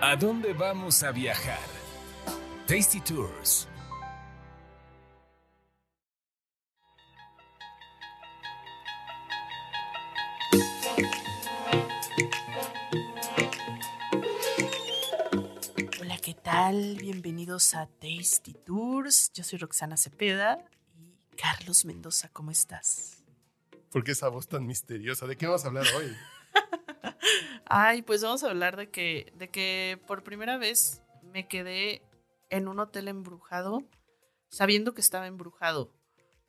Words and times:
¿A 0.00 0.14
dónde 0.14 0.52
vamos 0.52 1.02
a 1.02 1.10
viajar? 1.10 1.58
Tasty 2.66 3.00
Tours. 3.00 3.66
Hola, 15.98 16.18
¿qué 16.18 16.34
tal? 16.34 16.96
Bienvenidos 17.00 17.74
a 17.74 17.86
Tasty 17.86 18.52
Tours. 18.52 19.32
Yo 19.32 19.44
soy 19.44 19.58
Roxana 19.58 19.96
Cepeda 19.96 20.58
y 20.94 21.36
Carlos 21.36 21.86
Mendoza, 21.86 22.28
¿cómo 22.34 22.50
estás? 22.50 23.24
¿Por 23.90 24.04
qué 24.04 24.12
esa 24.12 24.28
voz 24.28 24.46
tan 24.46 24.66
misteriosa? 24.66 25.26
¿De 25.26 25.38
qué 25.38 25.46
vamos 25.46 25.64
a 25.64 25.68
hablar 25.68 25.86
hoy? 25.96 26.14
Ay, 27.66 28.02
pues 28.02 28.22
vamos 28.22 28.44
a 28.44 28.50
hablar 28.50 28.76
de 28.76 28.90
que, 28.90 29.32
de 29.36 29.48
que 29.50 30.00
por 30.06 30.22
primera 30.22 30.56
vez 30.58 31.02
me 31.22 31.48
quedé 31.48 32.02
en 32.50 32.68
un 32.68 32.78
hotel 32.78 33.08
embrujado 33.08 33.82
sabiendo 34.48 34.94
que 34.94 35.00
estaba 35.00 35.26
embrujado. 35.26 35.92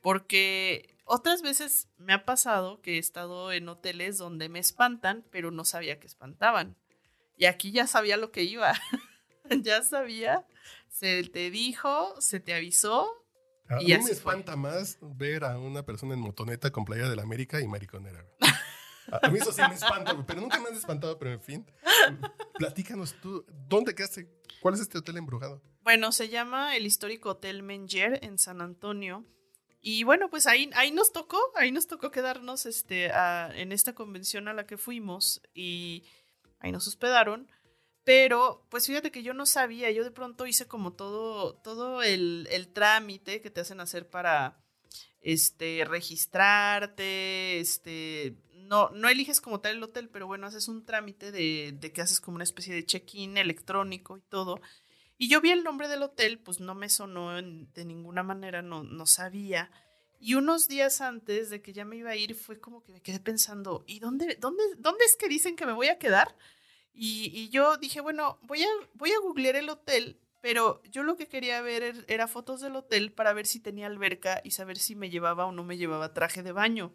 Porque 0.00 0.96
otras 1.04 1.42
veces 1.42 1.88
me 1.98 2.12
ha 2.12 2.24
pasado 2.24 2.80
que 2.80 2.94
he 2.96 2.98
estado 2.98 3.52
en 3.52 3.68
hoteles 3.68 4.18
donde 4.18 4.48
me 4.48 4.60
espantan, 4.60 5.24
pero 5.30 5.50
no 5.50 5.64
sabía 5.64 5.98
que 5.98 6.06
espantaban. 6.06 6.76
Y 7.36 7.46
aquí 7.46 7.72
ya 7.72 7.86
sabía 7.86 8.16
lo 8.16 8.30
que 8.30 8.44
iba. 8.44 8.72
ya 9.62 9.82
sabía, 9.82 10.46
se 10.88 11.24
te 11.24 11.50
dijo, 11.50 12.20
se 12.20 12.40
te 12.40 12.54
avisó. 12.54 13.10
A 13.68 13.82
Y 13.82 13.92
mí 13.92 13.92
así 13.92 14.12
me 14.12 14.14
fue. 14.14 14.34
espanta 14.34 14.56
más 14.56 14.98
ver 15.02 15.44
a 15.44 15.58
una 15.58 15.84
persona 15.84 16.14
en 16.14 16.20
motoneta 16.20 16.70
con 16.70 16.84
playa 16.84 17.08
de 17.08 17.16
la 17.16 17.22
América 17.22 17.60
y 17.60 17.68
mariconera. 17.68 18.24
A 19.10 19.28
mí 19.28 19.38
eso 19.38 19.52
sí 19.52 19.62
me 19.68 19.74
espanta, 19.74 20.14
pero 20.26 20.40
nunca 20.40 20.58
me 20.60 20.68
has 20.68 20.76
espantado, 20.76 21.18
pero 21.18 21.32
en 21.32 21.40
fin. 21.40 21.66
Platícanos 22.58 23.14
tú, 23.20 23.44
¿dónde 23.68 23.94
quedaste? 23.94 24.28
¿Cuál 24.60 24.74
es 24.74 24.80
este 24.80 24.98
hotel 24.98 25.16
embrujado? 25.16 25.62
Bueno, 25.82 26.12
se 26.12 26.28
llama 26.28 26.76
el 26.76 26.86
histórico 26.86 27.30
Hotel 27.30 27.62
Menger 27.62 28.22
en 28.22 28.38
San 28.38 28.60
Antonio. 28.60 29.24
Y 29.80 30.02
bueno, 30.02 30.28
pues 30.28 30.46
ahí, 30.46 30.70
ahí 30.74 30.90
nos 30.90 31.12
tocó, 31.12 31.38
ahí 31.54 31.70
nos 31.70 31.86
tocó 31.86 32.10
quedarnos 32.10 32.66
este, 32.66 33.10
en 33.10 33.72
esta 33.72 33.94
convención 33.94 34.48
a 34.48 34.52
la 34.52 34.66
que 34.66 34.76
fuimos 34.76 35.40
y 35.54 36.04
ahí 36.58 36.72
nos 36.72 36.86
hospedaron. 36.88 37.48
Pero, 38.04 38.66
pues 38.70 38.86
fíjate 38.86 39.10
que 39.10 39.22
yo 39.22 39.34
no 39.34 39.46
sabía, 39.46 39.90
yo 39.90 40.02
de 40.02 40.10
pronto 40.10 40.46
hice 40.46 40.66
como 40.66 40.94
todo, 40.94 41.54
todo 41.56 42.02
el, 42.02 42.48
el 42.50 42.72
trámite 42.72 43.40
que 43.40 43.50
te 43.50 43.60
hacen 43.60 43.80
hacer 43.80 44.08
para 44.08 44.58
este, 45.20 45.84
registrarte, 45.84 47.60
este, 47.60 48.36
no, 48.54 48.90
no 48.90 49.08
eliges 49.08 49.40
como 49.40 49.60
tal 49.60 49.76
el 49.76 49.82
hotel, 49.82 50.08
pero 50.08 50.26
bueno, 50.26 50.46
haces 50.46 50.68
un 50.68 50.84
trámite 50.84 51.32
de, 51.32 51.74
de 51.78 51.92
que 51.92 52.02
haces 52.02 52.20
como 52.20 52.36
una 52.36 52.44
especie 52.44 52.74
de 52.74 52.84
check-in 52.84 53.36
electrónico 53.36 54.16
y 54.16 54.22
todo. 54.22 54.60
Y 55.16 55.28
yo 55.28 55.40
vi 55.40 55.50
el 55.50 55.64
nombre 55.64 55.88
del 55.88 56.02
hotel, 56.02 56.38
pues 56.38 56.60
no 56.60 56.74
me 56.74 56.88
sonó 56.88 57.34
de 57.34 57.84
ninguna 57.84 58.22
manera, 58.22 58.62
no, 58.62 58.84
no 58.84 59.04
sabía. 59.04 59.70
Y 60.20 60.34
unos 60.34 60.68
días 60.68 61.00
antes 61.00 61.50
de 61.50 61.60
que 61.60 61.72
ya 61.72 61.84
me 61.84 61.96
iba 61.96 62.10
a 62.10 62.16
ir, 62.16 62.34
fue 62.34 62.60
como 62.60 62.82
que 62.82 62.92
me 62.92 63.02
quedé 63.02 63.18
pensando, 63.18 63.84
¿y 63.86 63.98
dónde, 63.98 64.36
dónde, 64.40 64.62
dónde 64.78 65.04
es 65.04 65.16
que 65.16 65.28
dicen 65.28 65.56
que 65.56 65.66
me 65.66 65.72
voy 65.72 65.88
a 65.88 65.98
quedar? 65.98 66.36
Y, 66.92 67.30
y 67.32 67.48
yo 67.50 67.76
dije, 67.76 68.00
bueno, 68.00 68.38
voy 68.42 68.62
a, 68.62 68.68
voy 68.94 69.10
a 69.10 69.20
googlear 69.20 69.56
el 69.56 69.68
hotel, 69.68 70.20
pero 70.40 70.82
yo 70.84 71.02
lo 71.02 71.16
que 71.16 71.26
quería 71.28 71.60
ver 71.62 71.82
er- 71.82 72.04
era 72.08 72.26
fotos 72.28 72.60
del 72.60 72.76
hotel 72.76 73.12
para 73.12 73.32
ver 73.32 73.46
si 73.46 73.60
tenía 73.60 73.86
alberca 73.86 74.40
y 74.44 74.52
saber 74.52 74.78
si 74.78 74.94
me 74.96 75.10
llevaba 75.10 75.46
o 75.46 75.52
no 75.52 75.64
me 75.64 75.76
llevaba 75.76 76.14
traje 76.14 76.42
de 76.42 76.52
baño. 76.52 76.94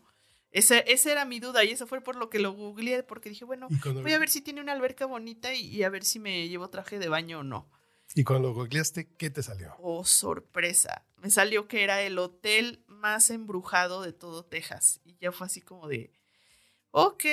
Ese, 0.52 0.84
esa 0.88 1.12
era 1.12 1.26
mi 1.26 1.40
duda 1.40 1.64
y 1.64 1.70
eso 1.72 1.88
fue 1.88 2.02
por 2.02 2.16
lo 2.16 2.30
que 2.30 2.38
lo 2.40 2.52
googleé, 2.54 3.02
porque 3.04 3.30
dije, 3.30 3.44
bueno, 3.46 3.68
voy 4.04 4.14
a 4.14 4.20
ver 4.20 4.30
si 4.30 4.42
tiene 4.42 4.62
una 4.62 4.74
alberca 4.74 5.06
bonita 5.08 5.54
y, 5.54 5.62
y 5.68 5.84
a 5.84 5.90
ver 5.90 6.04
si 6.04 6.20
me 6.20 6.48
llevo 6.48 6.70
traje 6.70 7.00
de 7.00 7.10
baño 7.10 7.40
o 7.40 7.44
no. 7.44 7.72
y 8.16 8.24
cuando 8.24 8.50
lo 8.50 8.54
googleaste, 8.54 9.16
¿qué 9.18 9.32
te 9.32 9.42
salió? 9.42 9.74
Oh, 9.80 10.06
sorpresa. 10.06 11.06
Me 11.18 11.32
salió 11.32 11.68
que 11.68 11.84
era 11.84 12.02
el 12.03 12.20
hotel 12.20 12.84
más 12.88 13.30
embrujado 13.32 14.03
de 14.03 14.14
todo 14.14 14.46
Texas. 14.46 15.02
Y 15.03 15.18
ya 15.20 15.32
fue 15.32 15.48
así 15.48 15.62
como 15.62 15.88
de, 15.88 16.12
ok, 16.96 17.26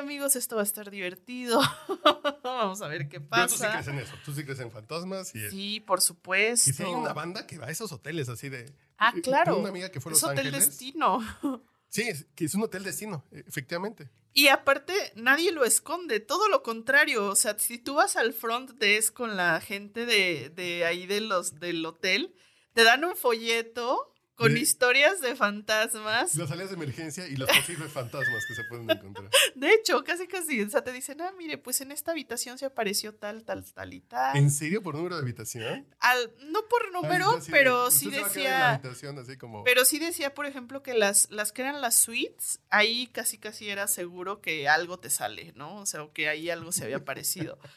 amigos, 0.00 0.34
esto 0.34 0.56
va 0.56 0.62
a 0.62 0.64
estar 0.64 0.90
divertido. 0.90 1.60
Vamos 2.42 2.82
a 2.82 2.88
ver 2.88 3.08
qué 3.08 3.20
Pero 3.20 3.46
tú 3.46 3.54
sí 3.54 3.58
pasa. 3.60 3.72
crees 3.72 3.88
en 3.88 3.98
eso, 4.00 4.14
tú 4.24 4.32
sí 4.34 4.42
crees 4.44 4.58
en 4.60 4.70
fantasmas 4.72 5.34
y, 5.34 5.50
Sí, 5.50 5.80
por 5.80 6.00
y 6.00 6.02
supuesto. 6.02 6.72
si 6.72 6.82
hay 6.82 6.92
una 6.92 7.12
banda 7.12 7.46
que 7.46 7.58
va 7.58 7.66
a 7.66 7.70
esos 7.70 7.92
hoteles 7.92 8.28
así 8.28 8.48
de... 8.48 8.72
Ah, 8.98 9.12
eh, 9.16 9.22
claro. 9.22 9.56
Una 9.58 9.68
amiga 9.68 9.90
que 9.90 10.00
fue 10.00 10.12
a 10.12 10.14
es 10.16 10.22
Los 10.22 10.30
Hotel 10.30 10.46
Ángeles. 10.48 10.66
Destino. 10.66 11.20
Sí, 11.88 12.02
es, 12.02 12.26
que 12.34 12.46
es 12.46 12.54
un 12.56 12.64
hotel 12.64 12.82
destino, 12.82 13.24
efectivamente. 13.30 14.10
Y 14.32 14.48
aparte, 14.48 14.92
nadie 15.14 15.52
lo 15.52 15.64
esconde, 15.64 16.18
todo 16.18 16.48
lo 16.48 16.64
contrario. 16.64 17.26
O 17.26 17.36
sea, 17.36 17.56
si 17.56 17.78
tú 17.78 17.94
vas 17.94 18.16
al 18.16 18.32
front 18.32 18.72
desk 18.80 19.14
con 19.14 19.36
la 19.36 19.60
gente 19.60 20.04
de, 20.04 20.50
de 20.50 20.84
ahí 20.86 21.06
de 21.06 21.20
los, 21.20 21.60
del 21.60 21.86
hotel, 21.86 22.34
te 22.72 22.82
dan 22.82 23.04
un 23.04 23.14
folleto 23.14 24.12
con 24.34 24.52
De- 24.54 24.60
historias 24.60 25.20
de 25.20 25.36
fantasmas. 25.36 26.34
Las 26.34 26.48
salidas 26.48 26.70
de 26.70 26.76
emergencia 26.76 27.28
y 27.28 27.36
los 27.36 27.48
posibles 27.48 27.92
fantasmas 27.92 28.44
que 28.46 28.54
se 28.54 28.64
pueden 28.64 28.90
encontrar. 28.90 29.30
De 29.54 29.72
hecho, 29.72 30.02
casi 30.02 30.26
casi, 30.26 30.60
o 30.62 30.68
sea, 30.68 30.82
te 30.82 30.92
dicen, 30.92 31.20
ah, 31.20 31.32
mire, 31.38 31.56
pues 31.58 31.80
en 31.80 31.92
esta 31.92 32.10
habitación 32.10 32.58
se 32.58 32.66
apareció 32.66 33.14
tal, 33.14 33.44
tal, 33.44 33.64
tal 33.72 33.94
y 33.94 34.00
tal. 34.00 34.36
¿En 34.36 34.50
serio 34.50 34.82
por 34.82 34.94
número 34.96 35.16
de 35.16 35.22
habitación? 35.22 35.86
Al- 36.00 36.32
no 36.50 36.66
por 36.68 36.90
número, 36.92 37.38
pero 37.50 37.90
sí 37.90 38.10
decía... 38.10 38.72
habitación 38.74 39.18
así 39.18 39.36
como... 39.36 39.62
Pero 39.64 39.84
sí 39.84 39.98
decía, 39.98 40.34
por 40.34 40.46
ejemplo, 40.46 40.82
que 40.82 40.94
las, 40.94 41.30
las 41.30 41.52
que 41.52 41.62
eran 41.62 41.80
las 41.80 41.94
suites, 41.96 42.60
ahí 42.70 43.06
casi 43.08 43.38
casi 43.38 43.70
era 43.70 43.86
seguro 43.86 44.40
que 44.40 44.68
algo 44.68 44.98
te 44.98 45.10
sale, 45.10 45.52
¿no? 45.54 45.76
O 45.76 45.86
sea, 45.86 46.02
o 46.02 46.12
que 46.12 46.28
ahí 46.28 46.50
algo 46.50 46.72
se 46.72 46.84
había 46.84 46.96
aparecido. 46.96 47.58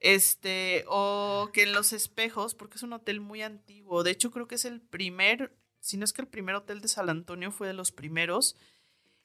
Este, 0.00 0.84
o 0.88 1.48
que 1.54 1.62
en 1.62 1.72
los 1.72 1.94
espejos, 1.94 2.54
porque 2.54 2.76
es 2.76 2.82
un 2.82 2.92
hotel 2.92 3.20
muy 3.20 3.40
antiguo. 3.40 4.02
De 4.02 4.10
hecho, 4.10 4.30
creo 4.30 4.46
que 4.46 4.56
es 4.56 4.66
el 4.66 4.82
primer, 4.82 5.54
si 5.84 5.98
no 5.98 6.04
es 6.06 6.14
que 6.14 6.22
el 6.22 6.28
primer 6.28 6.54
hotel 6.54 6.80
de 6.80 6.88
San 6.88 7.10
Antonio 7.10 7.52
fue 7.52 7.66
de 7.66 7.74
los 7.74 7.92
primeros. 7.92 8.56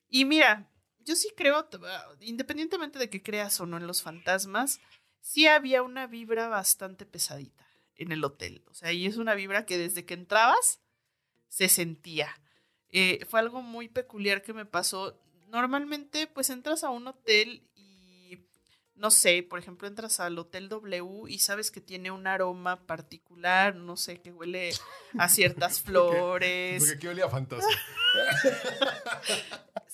Y 0.09 0.25
mira, 0.25 0.69
yo 1.05 1.15
sí 1.15 1.29
creo, 1.33 1.55
ah, 1.57 2.05
independientemente 2.19 2.99
de 2.99 3.09
que 3.09 3.23
creas 3.23 3.61
o 3.61 3.65
no 3.65 3.77
en 3.77 3.87
los 3.87 4.01
fantasmas, 4.01 4.81
sí 5.21 5.47
había 5.47 5.83
una 5.83 6.05
vibra 6.05 6.49
bastante 6.49 7.05
pesadita 7.05 7.65
en 7.95 8.11
el 8.11 8.25
hotel. 8.25 8.65
O 8.67 8.73
sea, 8.73 8.91
y 8.91 9.05
es 9.05 9.15
una 9.15 9.35
vibra 9.35 9.65
que 9.65 9.77
desde 9.77 10.05
que 10.05 10.15
entrabas 10.15 10.81
se 11.47 11.69
sentía. 11.69 12.29
Eh, 12.89 13.25
fue 13.29 13.39
algo 13.39 13.61
muy 13.61 13.87
peculiar 13.87 14.41
que 14.41 14.51
me 14.53 14.65
pasó. 14.65 15.17
Normalmente, 15.47 16.27
pues 16.27 16.49
entras 16.49 16.83
a 16.83 16.89
un 16.89 17.07
hotel 17.07 17.69
no 18.99 19.09
sé, 19.11 19.41
por 19.43 19.57
ejemplo, 19.59 19.87
entras 19.87 20.19
al 20.19 20.37
Hotel 20.37 20.69
W 20.69 21.23
y 21.27 21.39
sabes 21.39 21.71
que 21.71 21.81
tiene 21.81 22.11
un 22.11 22.27
aroma 22.27 22.85
particular, 22.85 23.73
no 23.75 23.97
sé, 23.97 24.19
que 24.21 24.31
huele 24.31 24.71
a 25.17 25.29
ciertas 25.29 25.81
flores. 25.83 26.79
Porque 26.83 26.95
aquí 26.97 27.07
olía 27.07 27.25
a 27.25 27.29
fantasma. 27.29 27.67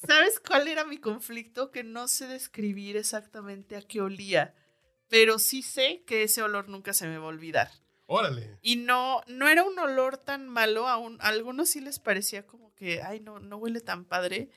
¿Sabes 0.07 0.39
cuál 0.45 0.67
era 0.67 0.83
mi 0.85 0.97
conflicto? 0.97 1.71
Que 1.71 1.83
no 1.83 2.07
sé 2.07 2.27
describir 2.27 2.97
exactamente 2.97 3.75
a 3.75 3.81
qué 3.81 4.01
olía, 4.01 4.53
pero 5.09 5.39
sí 5.39 5.61
sé 5.61 6.03
que 6.05 6.23
ese 6.23 6.41
olor 6.43 6.69
nunca 6.69 6.93
se 6.93 7.07
me 7.07 7.17
va 7.17 7.25
a 7.25 7.29
olvidar. 7.29 7.71
Órale. 8.07 8.59
Y 8.61 8.75
no, 8.75 9.21
no 9.27 9.47
era 9.47 9.63
un 9.63 9.77
olor 9.79 10.17
tan 10.17 10.47
malo, 10.47 10.87
a, 10.87 10.97
un- 10.97 11.19
a 11.21 11.27
algunos 11.29 11.69
sí 11.69 11.81
les 11.81 11.97
parecía 11.99 12.45
como 12.45 12.73
que, 12.75 13.01
ay, 13.01 13.19
no, 13.19 13.39
no 13.39 13.57
huele 13.57 13.81
tan 13.81 14.05
padre, 14.05 14.49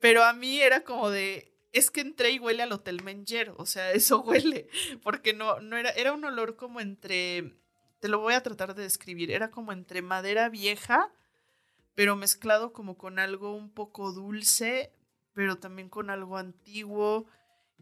pero 0.00 0.24
a 0.24 0.32
mí 0.32 0.60
era 0.60 0.82
como 0.82 1.10
de, 1.10 1.51
es 1.72 1.90
que 1.90 2.00
entré 2.00 2.30
y 2.30 2.38
huele 2.38 2.62
al 2.62 2.72
Hotel 2.72 3.02
Menger, 3.02 3.54
o 3.56 3.66
sea, 3.66 3.92
eso 3.92 4.20
huele, 4.24 4.68
porque 5.02 5.32
no, 5.32 5.60
no 5.60 5.76
era, 5.76 5.90
era 5.90 6.12
un 6.12 6.24
olor 6.24 6.56
como 6.56 6.80
entre, 6.80 7.56
te 8.00 8.08
lo 8.08 8.20
voy 8.20 8.34
a 8.34 8.42
tratar 8.42 8.74
de 8.74 8.82
describir, 8.82 9.30
era 9.30 9.50
como 9.50 9.72
entre 9.72 10.02
madera 10.02 10.48
vieja, 10.48 11.12
pero 11.94 12.16
mezclado 12.16 12.72
como 12.72 12.96
con 12.96 13.18
algo 13.18 13.54
un 13.54 13.70
poco 13.70 14.12
dulce, 14.12 14.92
pero 15.34 15.56
también 15.56 15.88
con 15.88 16.10
algo 16.10 16.36
antiguo, 16.36 17.26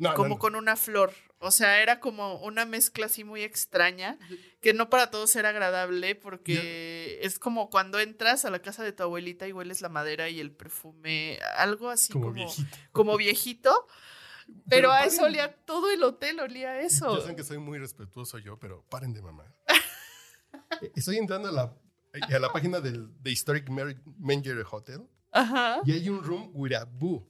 No, 0.00 0.14
como 0.14 0.30
no, 0.30 0.34
no. 0.36 0.38
con 0.38 0.54
una 0.54 0.76
flor. 0.76 1.12
O 1.40 1.50
sea, 1.50 1.82
era 1.82 2.00
como 2.00 2.36
una 2.40 2.64
mezcla 2.64 3.06
así 3.06 3.22
muy 3.22 3.42
extraña, 3.42 4.18
que 4.60 4.74
no 4.74 4.90
para 4.90 5.10
todos 5.10 5.34
era 5.36 5.50
agradable, 5.50 6.14
porque 6.14 7.18
es 7.22 7.38
como 7.38 7.70
cuando 7.70 8.00
entras 8.00 8.44
a 8.44 8.50
la 8.50 8.60
casa 8.60 8.82
de 8.82 8.92
tu 8.92 9.02
abuelita 9.02 9.46
y 9.46 9.52
hueles 9.52 9.80
la 9.82 9.88
madera 9.88 10.28
y 10.28 10.40
el 10.40 10.52
perfume, 10.52 11.38
algo 11.56 11.90
así 11.90 12.12
como, 12.12 12.26
como, 12.26 12.34
viejito. 12.34 12.76
como 12.92 13.16
viejito. 13.16 13.86
Pero, 14.68 14.90
a 14.90 15.04
eso 15.04 15.24
olía, 15.24 15.54
todo 15.64 15.90
el 15.90 16.02
hotel 16.02 16.40
olía 16.40 16.70
a 16.70 16.80
eso. 16.80 17.14
Ya 17.14 17.20
saben 17.20 17.36
que 17.36 17.44
soy 17.44 17.58
muy 17.58 17.78
respetuoso 17.78 18.38
yo, 18.38 18.58
pero 18.58 18.84
paren 18.88 19.12
de 19.12 19.22
mamá. 19.22 19.44
Estoy 20.96 21.18
entrando 21.18 21.48
a 21.48 21.52
la, 21.52 21.76
a 22.20 22.38
la 22.38 22.52
página 22.52 22.80
del 22.80 23.10
The 23.22 23.30
Historic 23.30 23.68
Menger 23.68 24.66
Hotel 24.68 25.08
Ajá. 25.30 25.80
y 25.84 25.92
hay 25.92 26.08
un 26.08 26.24
room 26.24 26.50
with 26.52 26.72
a 26.72 26.84
boo 26.84 27.24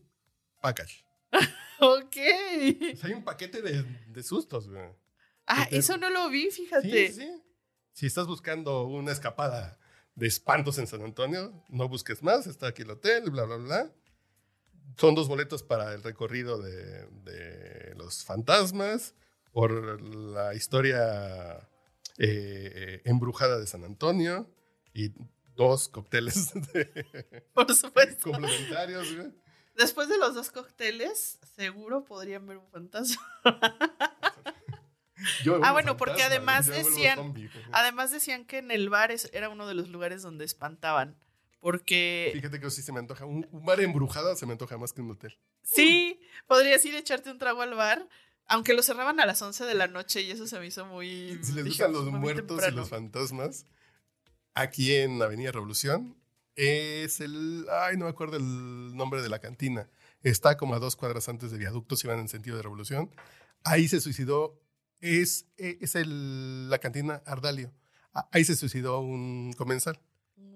package. 0.62 1.04
Ok. 1.80 2.16
Hay 3.02 3.12
un 3.12 3.24
paquete 3.24 3.62
de, 3.62 3.82
de 4.08 4.22
sustos, 4.22 4.68
güey. 4.68 4.84
Ah, 5.46 5.66
eso 5.70 5.96
no 5.96 6.10
lo 6.10 6.28
vi, 6.28 6.50
Sí, 6.50 6.64
fíjate. 6.64 7.12
sí. 7.12 7.42
Si 7.92 8.06
estás 8.06 8.26
buscando 8.26 8.84
una 8.86 9.12
escapada 9.12 9.78
de 10.14 10.26
espantos 10.26 10.78
en 10.78 10.86
San 10.86 11.02
Antonio, 11.02 11.64
no 11.68 11.88
busques 11.88 12.22
más, 12.22 12.46
está 12.46 12.68
aquí 12.68 12.82
el 12.82 12.90
hotel, 12.90 13.30
bla, 13.30 13.44
bla, 13.44 13.56
bla. 13.56 13.92
Son 14.96 15.14
dos 15.14 15.28
boletos 15.28 15.62
para 15.62 15.94
el 15.94 16.02
recorrido 16.02 16.60
de, 16.60 17.06
de 17.24 17.94
los 17.96 18.24
fantasmas. 18.24 19.14
por 19.52 20.00
la 20.02 20.54
historia 20.54 21.68
eh, 22.18 23.00
embrujada 23.04 23.58
de 23.58 23.66
San 23.66 23.84
Antonio 23.84 24.48
y 24.94 25.12
dos 25.56 25.88
cócteles 25.88 26.52
de- 26.72 27.44
Por 27.54 27.74
supuesto. 27.74 28.30
complementarios, 28.30 29.14
güey. 29.16 29.32
Después 29.80 30.08
de 30.08 30.18
los 30.18 30.34
dos 30.34 30.50
cócteles, 30.50 31.38
seguro 31.56 32.04
podrían 32.04 32.46
ver 32.46 32.58
un 32.58 32.68
fantasma. 32.70 33.18
Yo 35.44 35.60
Ah, 35.62 35.72
bueno, 35.72 35.96
porque 35.96 36.22
fantasma, 36.22 36.56
además 36.58 36.66
me 36.68 36.74
vuelvo 36.82 36.88
decían-. 36.90 37.50
Además 37.72 38.10
decían 38.10 38.44
que 38.46 38.58
en 38.58 38.70
el 38.70 38.88
bar 38.88 39.10
es- 39.10 39.30
era 39.32 39.48
uno 39.48 39.66
de 39.66 39.74
los 39.74 39.88
lugares 39.88 40.22
donde 40.22 40.44
espantaban. 40.44 41.16
Porque 41.60 42.30
Fíjate 42.32 42.58
que 42.58 42.70
sí 42.70 42.80
se 42.82 42.90
me 42.92 43.00
antoja. 43.00 43.26
Un, 43.26 43.46
un 43.52 43.64
bar 43.66 43.80
embrujado 43.80 44.34
se 44.34 44.46
me 44.46 44.52
antoja 44.52 44.78
más 44.78 44.92
que 44.94 45.02
un 45.02 45.10
hotel. 45.10 45.38
sí, 45.62 46.20
podrías 46.46 46.82
ir 46.86 46.94
a 46.94 46.98
echarte 46.98 47.30
un 47.30 47.38
trago 47.38 47.60
al 47.62 47.74
bar. 47.74 48.08
Aunque 48.46 48.72
lo 48.74 48.82
cerraban 48.82 49.20
a 49.20 49.26
las 49.26 49.40
11 49.42 49.64
de 49.64 49.74
la 49.74 49.86
noche 49.86 50.22
y 50.22 50.30
eso 50.32 50.46
se 50.46 50.58
me 50.58 50.66
hizo 50.66 50.84
muy... 50.84 51.38
Si 51.42 51.52
les 51.52 51.64
dije, 51.64 51.84
gustan 51.84 51.92
los 51.92 52.04
"Muy 52.10 52.18
muertos 52.18 52.44
y 52.44 52.48
temprano". 52.48 52.76
los 52.78 52.88
fantasmas, 52.88 53.64
aquí 54.54 54.94
en 54.96 55.22
Avenida 55.22 55.52
Revolución 55.52 56.16
es 56.56 57.20
el. 57.20 57.66
Ay, 57.70 57.96
no 57.96 58.04
me 58.04 58.10
acuerdo 58.10 58.36
el 58.36 58.94
nombre 58.96 59.22
de 59.22 59.28
la 59.28 59.38
cantina. 59.38 59.88
Está 60.22 60.56
como 60.56 60.74
a 60.74 60.78
dos 60.78 60.96
cuadras 60.96 61.28
antes 61.28 61.50
de 61.50 61.58
viaductos 61.58 62.04
y 62.04 62.08
van 62.08 62.18
en 62.18 62.28
sentido 62.28 62.56
de 62.56 62.62
Revolución. 62.62 63.10
Ahí 63.64 63.88
se 63.88 64.00
suicidó. 64.00 64.60
Es, 65.00 65.46
es 65.56 65.94
el, 65.94 66.68
la 66.68 66.78
cantina 66.78 67.22
Ardalio. 67.24 67.72
Ah, 68.12 68.28
Ahí 68.32 68.44
se 68.44 68.54
suicidó 68.56 69.00
un 69.00 69.52
comensal. 69.56 69.98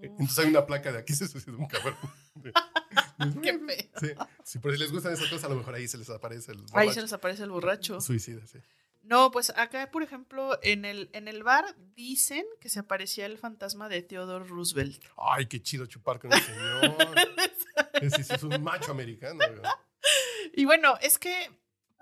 Entonces 0.02 0.38
hay 0.38 0.50
una 0.50 0.66
placa 0.66 0.92
de 0.92 0.98
aquí 0.98 1.14
se 1.14 1.26
suicidó 1.28 1.56
un 1.56 1.66
cabrón. 1.66 1.96
Qué 3.42 3.58
feo. 3.58 3.90
Sí, 4.00 4.08
sí, 4.44 4.58
por 4.58 4.72
si 4.72 4.78
les 4.78 4.92
gustan 4.92 5.12
esas 5.14 5.28
cosas, 5.28 5.44
a 5.44 5.48
lo 5.48 5.56
mejor 5.56 5.74
ahí 5.74 5.88
se 5.88 5.96
les 5.96 6.10
aparece 6.10 6.52
el 6.52 6.58
Ahí 6.58 6.64
borracho. 6.88 6.92
se 6.94 7.00
les 7.02 7.12
aparece 7.12 7.42
el 7.44 7.50
borracho. 7.50 8.00
suicida, 8.00 8.46
sí. 8.46 8.58
No, 9.04 9.30
pues 9.30 9.50
acá, 9.56 9.90
por 9.90 10.02
ejemplo, 10.02 10.58
en 10.62 10.84
el, 10.84 11.10
en 11.12 11.28
el 11.28 11.42
bar 11.42 11.76
dicen 11.94 12.44
que 12.60 12.68
se 12.68 12.80
aparecía 12.80 13.26
el 13.26 13.38
fantasma 13.38 13.88
de 13.88 14.02
Theodore 14.02 14.46
Roosevelt. 14.46 15.04
Ay, 15.16 15.46
qué 15.46 15.62
chido 15.62 15.86
chupar 15.86 16.18
con 16.18 16.32
el 16.32 16.40
señor. 16.40 16.96
Ese 18.00 18.24
sí 18.24 18.34
es 18.34 18.42
un 18.42 18.62
macho 18.62 18.92
americano. 18.92 19.40
Y 20.54 20.64
bueno, 20.64 20.96
es 21.02 21.18
que 21.18 21.50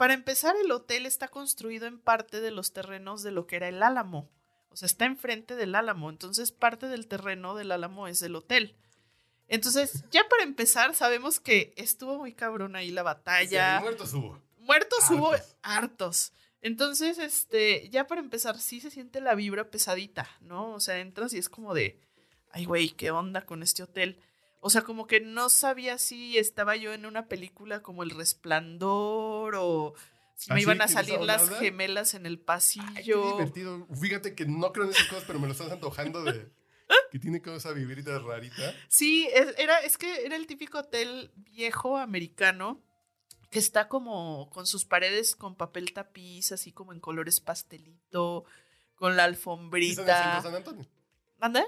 para 0.02 0.14
empezar, 0.14 0.56
el 0.56 0.72
hotel 0.72 1.06
está 1.06 1.28
construido 1.28 1.86
en 1.86 2.00
parte 2.00 2.40
de 2.40 2.50
los 2.50 2.72
terrenos 2.72 3.22
de 3.22 3.30
lo 3.30 3.46
que 3.46 3.54
era 3.54 3.68
el 3.68 3.82
Álamo. 3.84 4.28
O 4.70 4.76
sea, 4.76 4.86
está 4.86 5.04
enfrente 5.04 5.54
del 5.54 5.76
Álamo. 5.76 6.10
Entonces, 6.10 6.50
parte 6.50 6.88
del 6.88 7.06
terreno 7.06 7.54
del 7.54 7.70
Álamo 7.70 8.08
es 8.08 8.20
el 8.22 8.34
hotel. 8.34 8.74
Entonces, 9.46 10.04
ya 10.10 10.28
para 10.28 10.42
empezar, 10.42 10.94
sabemos 10.94 11.38
que 11.38 11.72
estuvo 11.76 12.18
muy 12.18 12.32
cabrón 12.32 12.74
ahí 12.74 12.90
la 12.90 13.04
batalla. 13.04 13.78
Sí, 13.78 13.82
muertos 13.82 14.14
hubo. 14.14 14.42
Muertos 14.58 15.10
hubo 15.10 15.32
Hartos. 15.62 16.32
Entonces, 16.62 17.18
este, 17.18 17.88
ya 17.90 18.06
para 18.06 18.20
empezar, 18.20 18.58
sí 18.58 18.80
se 18.80 18.90
siente 18.90 19.20
la 19.20 19.34
vibra 19.34 19.70
pesadita, 19.70 20.30
¿no? 20.40 20.72
O 20.72 20.80
sea, 20.80 20.98
entras 21.00 21.32
y 21.34 21.38
es 21.38 21.48
como 21.48 21.74
de, 21.74 21.98
ay, 22.52 22.64
güey, 22.64 22.90
¿qué 22.90 23.10
onda 23.10 23.44
con 23.44 23.62
este 23.64 23.82
hotel? 23.82 24.18
O 24.60 24.70
sea, 24.70 24.82
como 24.82 25.08
que 25.08 25.20
no 25.20 25.48
sabía 25.48 25.98
si 25.98 26.38
estaba 26.38 26.76
yo 26.76 26.92
en 26.92 27.04
una 27.04 27.26
película 27.26 27.82
como 27.82 28.04
El 28.04 28.10
Resplandor 28.10 29.56
o 29.56 29.94
si 30.36 30.52
me 30.52 30.58
¿Ah, 30.60 30.62
iban 30.62 30.80
a 30.80 30.86
¿Que 30.86 30.92
no 30.92 30.98
salir 31.00 31.20
las 31.20 31.50
gemelas 31.58 32.14
en 32.14 32.26
el 32.26 32.34
Ay, 32.34 32.38
qué 32.38 32.44
pasillo. 32.44 33.32
divertido. 33.32 33.86
Fíjate 34.00 34.36
que 34.36 34.46
no 34.46 34.72
creo 34.72 34.86
en 34.86 34.92
esas 34.92 35.08
cosas, 35.08 35.24
pero 35.26 35.40
me 35.40 35.46
lo 35.46 35.52
estás 35.52 35.72
antojando 35.72 36.22
de 36.22 36.48
que 37.10 37.18
tiene 37.18 37.42
como 37.42 37.56
esa 37.56 37.72
vibrita 37.72 38.16
rarita. 38.20 38.72
Sí, 38.88 39.28
es, 39.34 39.52
era, 39.58 39.80
es 39.80 39.98
que 39.98 40.24
era 40.24 40.36
el 40.36 40.46
típico 40.46 40.78
hotel 40.78 41.32
viejo 41.34 41.98
americano 41.98 42.80
que 43.52 43.58
está 43.58 43.86
como 43.86 44.48
con 44.50 44.66
sus 44.66 44.86
paredes 44.86 45.36
con 45.36 45.54
papel 45.54 45.92
tapiz, 45.92 46.52
así 46.52 46.72
como 46.72 46.94
en 46.94 47.00
colores 47.00 47.38
pastelito, 47.38 48.46
con 48.94 49.14
la 49.14 49.28
Y 49.28 49.32
está 49.34 49.42
en 49.42 49.56
el 49.92 49.92
centro 49.92 50.14
de 50.16 50.40
alfombrita. 50.40 50.42
San 50.42 50.54
Antonio. 50.54 50.88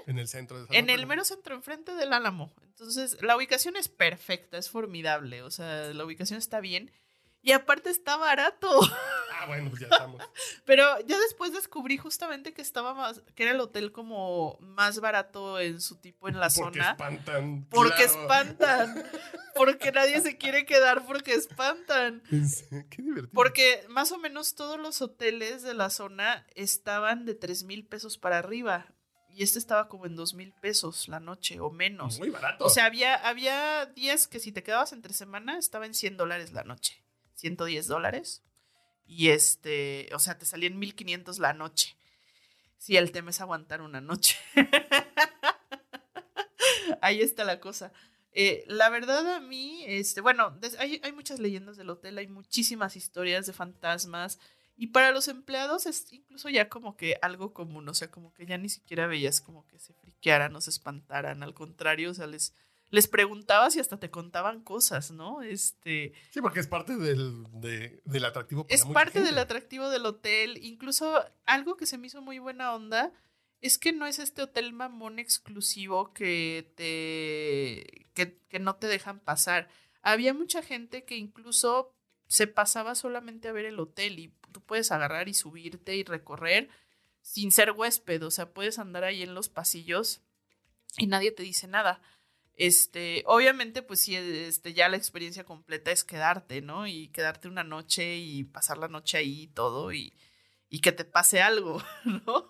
En 0.07 0.17
el 0.17 0.27
centro 0.27 0.59
de 0.59 0.65
San 0.65 0.75
En 0.75 0.85
el 0.85 0.89
Antonio. 0.89 1.07
mero 1.07 1.25
centro, 1.25 1.55
enfrente 1.55 1.93
del 1.93 2.11
Álamo. 2.11 2.51
Entonces, 2.63 3.21
la 3.21 3.37
ubicación 3.37 3.75
es 3.75 3.87
perfecta, 3.87 4.57
es 4.57 4.69
formidable. 4.69 5.43
O 5.43 5.51
sea, 5.51 5.93
la 5.93 6.03
ubicación 6.03 6.39
está 6.39 6.59
bien. 6.59 6.91
Y 7.45 7.51
aparte 7.51 7.91
está 7.91 8.17
barato. 8.17 8.67
Ah, 9.39 9.45
bueno, 9.45 9.69
pues 9.69 9.81
ya 9.81 9.87
estamos. 9.91 10.19
Pero 10.65 10.99
ya 11.05 11.19
después 11.19 11.53
descubrí 11.53 11.95
justamente 11.95 12.53
que 12.53 12.63
estaba 12.63 12.95
más, 12.95 13.21
que 13.35 13.43
era 13.43 13.51
el 13.51 13.59
hotel 13.59 13.91
como 13.91 14.57
más 14.61 14.99
barato 14.99 15.59
en 15.59 15.79
su 15.79 15.97
tipo 15.97 16.27
en 16.27 16.39
la 16.39 16.47
Porque 16.49 16.79
zona. 16.79 16.91
espantan. 16.91 17.67
Porque 17.69 18.05
claro. 18.05 18.21
espantan. 18.21 19.03
Porque 19.53 19.91
nadie 19.91 20.21
se 20.21 20.37
quiere 20.37 20.65
quedar 20.65 21.05
porque 21.05 21.35
espantan. 21.35 22.23
Qué 22.89 23.03
divertido. 23.03 23.29
Porque 23.31 23.85
más 23.89 24.11
o 24.11 24.17
menos 24.17 24.55
todos 24.55 24.79
los 24.79 25.03
hoteles 25.03 25.61
de 25.61 25.75
la 25.75 25.91
zona 25.91 26.47
estaban 26.55 27.25
de 27.25 27.35
3 27.35 27.65
mil 27.65 27.85
pesos 27.85 28.17
para 28.17 28.39
arriba. 28.39 28.87
Y 29.29 29.43
este 29.43 29.59
estaba 29.59 29.87
como 29.87 30.07
en 30.07 30.15
2 30.15 30.33
mil 30.33 30.51
pesos 30.53 31.07
la 31.09 31.19
noche 31.19 31.59
o 31.59 31.69
menos. 31.69 32.17
Muy 32.17 32.31
barato. 32.31 32.65
O 32.65 32.69
sea, 32.69 32.85
había, 32.85 33.13
había 33.13 33.85
días 33.85 34.27
que 34.27 34.39
si 34.39 34.51
te 34.51 34.63
quedabas 34.63 34.93
entre 34.93 35.13
semana 35.13 35.59
estaba 35.59 35.85
en 35.85 35.93
100 35.93 36.17
dólares 36.17 36.51
la 36.51 36.63
noche. 36.63 37.04
110 37.35 37.87
dólares. 37.87 38.43
Y 39.05 39.29
este, 39.29 40.09
o 40.13 40.19
sea, 40.19 40.37
te 40.37 40.45
salían 40.45 40.79
1500 40.79 41.39
la 41.39 41.53
noche. 41.53 41.95
Si 42.77 42.97
el 42.97 43.11
tema 43.11 43.29
es 43.29 43.41
aguantar 43.41 43.81
una 43.81 44.01
noche. 44.01 44.37
Ahí 47.01 47.21
está 47.21 47.43
la 47.43 47.59
cosa. 47.59 47.91
Eh, 48.31 48.65
la 48.67 48.89
verdad 48.89 49.35
a 49.35 49.39
mí, 49.39 49.83
este, 49.87 50.21
bueno, 50.21 50.59
hay, 50.79 50.99
hay 51.03 51.11
muchas 51.13 51.39
leyendas 51.39 51.77
del 51.77 51.89
hotel, 51.89 52.17
hay 52.17 52.27
muchísimas 52.27 52.95
historias 52.95 53.45
de 53.45 53.53
fantasmas. 53.53 54.39
Y 54.77 54.87
para 54.87 55.11
los 55.11 55.29
empleados 55.29 55.85
es 55.85 56.11
incluso 56.11 56.49
ya 56.49 56.67
como 56.67 56.97
que 56.97 57.17
algo 57.21 57.53
común, 57.53 57.87
o 57.87 57.93
sea, 57.93 58.11
como 58.11 58.33
que 58.33 58.45
ya 58.45 58.57
ni 58.57 58.67
siquiera 58.67 59.07
veías 59.07 59.39
como 59.39 59.65
que 59.67 59.79
se 59.79 59.93
friquearan 59.93 60.53
o 60.55 60.59
se 60.59 60.69
espantaran, 60.69 61.43
al 61.43 61.53
contrario, 61.53 62.11
o 62.11 62.13
sea, 62.13 62.27
les, 62.27 62.53
les 62.91 63.07
preguntabas 63.07 63.75
y 63.75 63.79
hasta 63.79 63.97
te 63.99 64.09
contaban 64.11 64.61
cosas, 64.63 65.11
¿no? 65.11 65.41
Este, 65.41 66.13
Sí, 66.31 66.41
porque 66.41 66.59
es 66.59 66.67
parte 66.67 66.95
del, 66.97 67.43
de- 67.53 68.01
del 68.05 68.25
atractivo. 68.25 68.63
para 68.65 68.75
es 68.75 68.85
mucha 68.85 68.93
parte 68.93 69.21
del 69.21 69.37
atractivo 69.39 69.89
del 69.89 70.05
hotel. 70.05 70.57
Incluso 70.63 71.23
algo 71.45 71.75
que 71.77 71.85
se 71.85 71.97
me 71.97 72.07
hizo 72.07 72.21
muy 72.21 72.39
buena 72.39 72.73
onda 72.73 73.11
es 73.61 73.77
que 73.77 73.91
no 73.91 74.05
es 74.05 74.19
este 74.19 74.43
hotel 74.43 74.71
mamón 74.73 75.17
exclusivo 75.19 76.13
que 76.13 76.71
te. 76.75 78.07
que, 78.13 78.37
que 78.49 78.59
no 78.59 78.75
te 78.75 78.87
dejan 78.87 79.19
pasar. 79.19 79.67
Había 80.01 80.33
mucha 80.33 80.61
gente 80.61 81.03
que 81.03 81.17
incluso 81.17 81.91
se 82.27 82.47
pasaba 82.47 82.95
solamente 82.95 83.47
a 83.47 83.51
ver 83.51 83.65
el 83.65 83.79
hotel 83.79 84.19
y 84.19 84.33
tú 84.51 84.61
puedes 84.61 84.91
agarrar 84.91 85.27
y 85.27 85.33
subirte 85.33 85.95
y 85.95 86.03
recorrer 86.03 86.69
sin 87.21 87.51
ser 87.51 87.71
huésped. 87.71 88.23
O 88.23 88.31
sea, 88.31 88.53
puedes 88.53 88.77
andar 88.79 89.03
ahí 89.03 89.23
en 89.23 89.33
los 89.33 89.49
pasillos 89.49 90.21
y 90.97 91.07
nadie 91.07 91.31
te 91.31 91.43
dice 91.43 91.67
nada. 91.67 92.01
Este, 92.55 93.23
obviamente, 93.27 93.81
pues 93.81 93.99
sí, 93.99 94.15
este, 94.15 94.73
ya 94.73 94.87
la 94.89 94.97
experiencia 94.97 95.43
completa 95.43 95.91
es 95.91 96.03
quedarte, 96.03 96.61
¿no? 96.61 96.87
Y 96.87 97.09
quedarte 97.09 97.47
una 97.47 97.63
noche 97.63 98.17
y 98.17 98.43
pasar 98.45 98.77
la 98.77 98.87
noche 98.87 99.17
ahí 99.17 99.43
y 99.43 99.47
todo 99.47 99.91
y, 99.91 100.13
y 100.69 100.79
que 100.79 100.91
te 100.91 101.05
pase 101.05 101.41
algo, 101.41 101.81
¿no? 102.05 102.49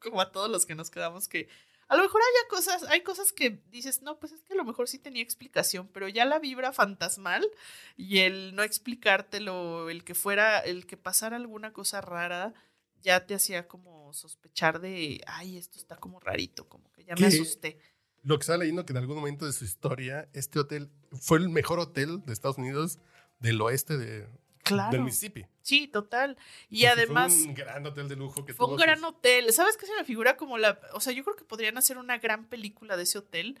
Como 0.00 0.20
a 0.20 0.32
todos 0.32 0.50
los 0.50 0.66
que 0.66 0.74
nos 0.74 0.90
quedamos 0.90 1.28
que 1.28 1.48
a 1.88 1.96
lo 1.96 2.02
mejor 2.02 2.20
haya 2.20 2.48
cosas, 2.50 2.82
hay 2.90 3.02
cosas 3.02 3.32
que 3.32 3.62
dices, 3.70 4.02
no, 4.02 4.18
pues 4.18 4.32
es 4.32 4.42
que 4.42 4.52
a 4.52 4.56
lo 4.56 4.64
mejor 4.64 4.88
sí 4.88 4.98
tenía 4.98 5.22
explicación, 5.22 5.88
pero 5.88 6.06
ya 6.06 6.26
la 6.26 6.38
vibra 6.38 6.72
fantasmal 6.74 7.48
y 7.96 8.18
el 8.18 8.54
no 8.54 8.62
explicártelo, 8.62 9.88
el 9.88 10.04
que 10.04 10.14
fuera, 10.14 10.58
el 10.58 10.86
que 10.86 10.98
pasara 10.98 11.36
alguna 11.36 11.72
cosa 11.72 12.02
rara, 12.02 12.52
ya 13.00 13.26
te 13.26 13.34
hacía 13.34 13.68
como 13.68 14.12
sospechar 14.12 14.80
de, 14.80 15.22
ay, 15.26 15.56
esto 15.56 15.78
está 15.78 15.96
como 15.96 16.20
rarito, 16.20 16.68
como 16.68 16.92
que 16.92 17.04
ya 17.04 17.14
me 17.14 17.20
¿Qué? 17.20 17.26
asusté. 17.28 17.78
Lo 18.22 18.38
que 18.38 18.42
estaba 18.42 18.58
leyendo 18.58 18.84
que 18.84 18.92
en 18.92 18.98
algún 18.98 19.16
momento 19.16 19.46
de 19.46 19.52
su 19.52 19.64
historia, 19.64 20.28
este 20.32 20.58
hotel 20.58 20.90
fue 21.20 21.38
el 21.38 21.48
mejor 21.48 21.78
hotel 21.78 22.22
de 22.26 22.32
Estados 22.32 22.58
Unidos 22.58 22.98
del 23.38 23.60
oeste 23.60 23.96
de, 23.96 24.26
Claro. 24.64 24.90
del 24.90 25.02
Mississippi. 25.02 25.46
Sí, 25.62 25.86
total. 25.86 26.36
Y 26.68 26.84
Entonces, 26.84 27.04
además 27.06 27.32
Fue 27.34 27.44
un 27.46 27.54
gran 27.54 27.86
hotel 27.86 28.08
de 28.08 28.16
lujo 28.16 28.44
que 28.44 28.52
fue 28.54 28.66
un 28.66 28.76
gran 28.76 28.98
sus- 28.98 29.08
hotel. 29.08 29.52
¿Sabes 29.52 29.76
qué 29.76 29.86
se 29.86 29.94
me 29.96 30.04
figura 30.04 30.36
como 30.36 30.58
la... 30.58 30.78
O 30.92 31.00
sea, 31.00 31.12
yo 31.12 31.24
creo 31.24 31.36
que 31.36 31.44
podrían 31.44 31.78
hacer 31.78 31.96
una 31.98 32.18
gran 32.18 32.46
película 32.48 32.96
de 32.96 33.04
ese 33.04 33.18
hotel. 33.18 33.58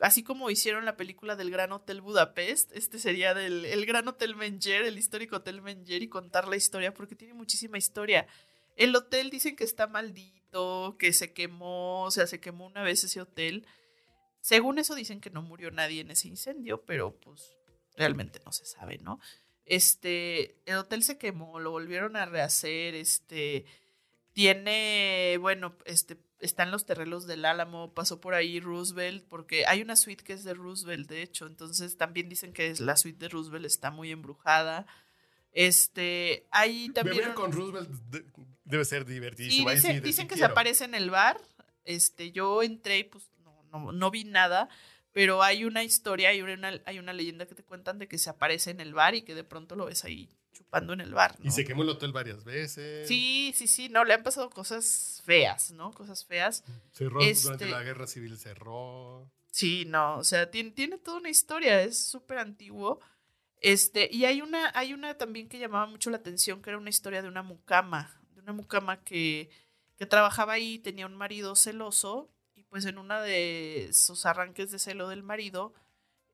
Así 0.00 0.22
como 0.24 0.50
hicieron 0.50 0.84
la 0.84 0.96
película 0.96 1.36
del 1.36 1.50
Gran 1.50 1.70
Hotel 1.72 2.00
Budapest. 2.00 2.72
Este 2.72 2.98
sería 2.98 3.34
del 3.34 3.64
el 3.66 3.86
Gran 3.86 4.06
Hotel 4.08 4.34
Menger, 4.36 4.82
el 4.84 4.98
histórico 4.98 5.36
Hotel 5.36 5.60
Menger 5.62 6.02
y 6.02 6.08
contar 6.08 6.48
la 6.48 6.56
historia 6.56 6.94
porque 6.94 7.14
tiene 7.16 7.34
muchísima 7.34 7.76
historia. 7.78 8.26
El 8.76 8.94
hotel 8.96 9.30
dicen 9.30 9.54
que 9.56 9.64
está 9.64 9.86
maldito, 9.88 10.96
que 10.98 11.12
se 11.12 11.32
quemó, 11.32 12.04
o 12.04 12.10
sea, 12.12 12.26
se 12.28 12.40
quemó 12.40 12.66
una 12.66 12.82
vez 12.82 13.02
ese 13.04 13.20
hotel. 13.20 13.66
Según 14.40 14.78
eso 14.78 14.94
dicen 14.94 15.20
que 15.20 15.30
no 15.30 15.42
murió 15.42 15.70
nadie 15.70 16.00
en 16.00 16.10
ese 16.10 16.28
incendio, 16.28 16.82
pero 16.84 17.18
pues 17.20 17.52
realmente 17.96 18.40
no 18.44 18.52
se 18.52 18.64
sabe, 18.64 18.98
¿no? 18.98 19.20
Este, 19.64 20.56
el 20.64 20.76
hotel 20.78 21.02
se 21.02 21.18
quemó, 21.18 21.60
lo 21.60 21.70
volvieron 21.70 22.16
a 22.16 22.24
rehacer, 22.24 22.94
este, 22.94 23.66
tiene, 24.32 25.36
bueno, 25.40 25.76
este, 25.84 26.16
están 26.40 26.70
los 26.70 26.86
terrenos 26.86 27.26
del 27.26 27.44
Álamo, 27.44 27.92
pasó 27.92 28.20
por 28.20 28.34
ahí 28.34 28.60
Roosevelt, 28.60 29.26
porque 29.28 29.66
hay 29.66 29.82
una 29.82 29.96
suite 29.96 30.22
que 30.24 30.32
es 30.32 30.44
de 30.44 30.54
Roosevelt, 30.54 31.08
de 31.08 31.22
hecho, 31.22 31.46
entonces 31.46 31.96
también 31.96 32.28
dicen 32.28 32.52
que 32.52 32.68
es- 32.68 32.80
la 32.80 32.96
suite 32.96 33.18
de 33.18 33.28
Roosevelt 33.28 33.66
está 33.66 33.90
muy 33.90 34.10
embrujada. 34.12 34.86
Este, 35.52 36.46
hay 36.50 36.90
también... 36.90 37.16
Beber 37.18 37.34
con 37.34 37.52
Roosevelt 37.52 37.88
de- 37.90 38.24
debe 38.64 38.84
ser 38.84 39.02
Y 39.08 39.12
divertidísimo. 39.14 39.68
Ahí 39.68 39.76
dicen, 39.76 40.02
sí, 40.12 40.26
que 40.28 40.36
se 40.36 40.44
aparece 40.44 40.84
en 40.84 40.94
el 40.94 41.10
bar. 41.10 41.40
Este, 41.84 42.30
yo 42.32 42.62
entré 42.62 42.98
y 42.98 43.04
pues 43.04 43.28
no, 43.72 43.92
no, 43.92 44.10
vi 44.10 44.24
nada, 44.24 44.68
pero 45.12 45.42
hay 45.42 45.64
una 45.64 45.82
historia, 45.84 46.30
hay 46.30 46.42
una, 46.42 46.80
hay 46.84 46.98
una 46.98 47.12
leyenda 47.12 47.46
que 47.46 47.54
te 47.54 47.64
cuentan 47.64 47.98
de 47.98 48.08
que 48.08 48.18
se 48.18 48.30
aparece 48.30 48.70
en 48.70 48.80
el 48.80 48.94
bar 48.94 49.14
y 49.14 49.22
que 49.22 49.34
de 49.34 49.44
pronto 49.44 49.76
lo 49.76 49.86
ves 49.86 50.04
ahí 50.04 50.28
chupando 50.52 50.92
en 50.92 51.00
el 51.00 51.14
bar. 51.14 51.36
Y 51.42 51.50
se 51.50 51.64
quemó 51.64 51.82
el 51.82 51.90
hotel 51.90 52.12
varias 52.12 52.44
veces. 52.44 53.06
Sí, 53.06 53.52
sí, 53.54 53.66
sí, 53.66 53.88
no, 53.88 54.04
le 54.04 54.14
han 54.14 54.22
pasado 54.22 54.50
cosas 54.50 55.22
feas, 55.24 55.70
¿no? 55.70 55.92
Cosas 55.92 56.24
feas. 56.24 56.64
Cerró 56.92 57.20
Este- 57.20 57.42
durante 57.44 57.66
la 57.66 57.82
guerra 57.82 58.06
civil, 58.06 58.36
cerró. 58.38 59.30
Sí, 59.50 59.84
no, 59.86 60.18
o 60.18 60.24
sea, 60.24 60.50
tiene, 60.50 60.70
tiene 60.72 60.98
toda 60.98 61.18
una 61.18 61.30
historia, 61.30 61.82
es 61.82 61.98
súper 62.04 62.38
antiguo. 62.38 63.00
Este, 63.60 64.08
y 64.12 64.24
hay 64.24 64.40
una, 64.40 64.70
hay 64.74 64.92
una 64.92 65.16
también 65.16 65.48
que 65.48 65.58
llamaba 65.58 65.86
mucho 65.86 66.10
la 66.10 66.18
atención, 66.18 66.62
que 66.62 66.70
era 66.70 66.78
una 66.78 66.90
historia 66.90 67.22
de 67.22 67.28
una 67.28 67.42
mucama, 67.42 68.20
de 68.34 68.40
una 68.40 68.52
mucama 68.52 69.02
que, 69.02 69.50
que 69.96 70.06
trabajaba 70.06 70.52
ahí, 70.52 70.78
tenía 70.78 71.06
un 71.06 71.16
marido 71.16 71.56
celoso, 71.56 72.30
pues 72.68 72.84
en 72.84 72.98
una 72.98 73.20
de 73.22 73.90
sus 73.92 74.26
arranques 74.26 74.70
de 74.70 74.78
celo 74.78 75.08
del 75.08 75.22
marido, 75.22 75.74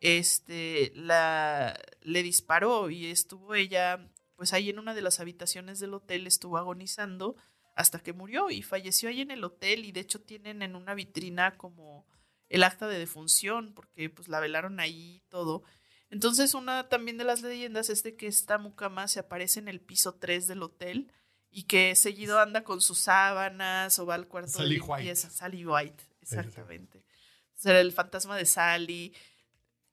este, 0.01 0.93
la, 0.95 1.79
le 2.03 2.23
disparó 2.23 2.91
y 2.91 3.07
estuvo 3.07 3.55
ella, 3.55 4.11
pues 4.37 4.53
ahí 4.53 4.71
en 4.71 4.79
una 4.79 4.95
de 4.95 5.03
las 5.03 5.21
habitaciones 5.21 5.81
del 5.81 5.95
hotel, 5.95 6.27
estuvo 6.27 6.59
agonizando 6.59 7.37
hasta 7.75 7.99
que 7.99 8.13
murió 8.13 8.51
y 8.51 8.63
falleció 8.63 9.09
ahí 9.09 9.21
en 9.21 9.31
el 9.31 9.45
hotel 9.45 9.85
y 9.85 9.93
de 9.93 10.01
hecho 10.01 10.21
tienen 10.21 10.63
en 10.63 10.77
una 10.77 10.95
vitrina 10.95 11.57
como 11.57 12.07
el 12.49 12.63
acta 12.63 12.87
de 12.87 12.99
defunción 12.99 13.73
porque 13.75 14.11
pues 14.11 14.29
la 14.29 14.41
velaron 14.41 14.79
ahí 14.81 15.17
y 15.17 15.23
todo. 15.29 15.65
Entonces 16.11 16.55
una 16.55 16.89
también 16.89 17.19
de 17.19 17.25
las 17.25 17.43
leyendas 17.43 17.91
es 17.91 18.03
de 18.03 18.15
que 18.15 18.27
esta 18.27 18.59
mucama 18.59 19.09
se 19.09 19.21
aparece 19.21 19.59
en 19.59 19.69
el 19.69 19.81
piso 19.81 20.15
3 20.15 20.47
del 20.47 20.63
hotel 20.63 21.11
y 21.51 21.65
que 21.65 21.95
seguido 21.97 22.39
anda 22.39 22.63
con 22.63 22.81
sus 22.81 22.99
sábanas 22.99 23.99
o 23.99 24.07
va 24.07 24.15
al 24.15 24.29
cuarto 24.29 24.51
Sally 24.51 24.77
de 24.77 24.81
White. 24.81 24.97
limpieza. 24.97 25.31
Sally 25.31 25.67
White. 25.67 26.05
Exactamente. 26.33 26.99
O 26.99 27.61
sea, 27.61 27.81
el 27.81 27.93
fantasma 27.93 28.37
de 28.37 28.47
Sally. 28.47 29.15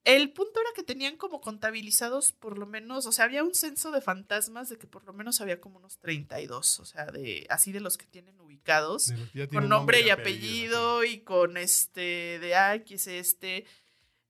El 0.04 0.34
punto 0.34 0.60
era 0.60 0.70
que 0.76 0.82
tenían 0.82 1.16
como 1.16 1.42
contabilizados 1.42 2.32
por 2.32 2.58
lo 2.58 2.66
menos, 2.66 3.06
o 3.06 3.12
sea, 3.12 3.26
había 3.26 3.44
un 3.44 3.54
censo 3.54 3.92
de 3.92 4.02
fantasmas 4.02 4.68
de 4.68 4.80
que 4.80 4.88
por 4.88 5.04
lo 5.06 5.14
menos 5.14 5.42
había 5.42 5.62
como 5.62 5.78
unos 5.78 6.00
32, 6.00 6.80
o 6.80 6.86
sea, 6.86 7.06
de 7.06 7.46
así 7.52 7.72
de 7.72 7.82
los 7.82 8.00
que 8.00 8.08
tienen 8.08 8.40
ubicados 8.40 9.12
que 9.12 9.28
tienen 9.32 9.50
con 9.50 9.70
nombre 9.70 10.02
y 10.02 10.10
apellido 10.10 11.04
y 11.04 11.20
con 11.20 11.56
este 11.56 12.40
de 12.40 12.84
¿qué 12.84 12.96
es 12.96 13.06
este? 13.06 13.66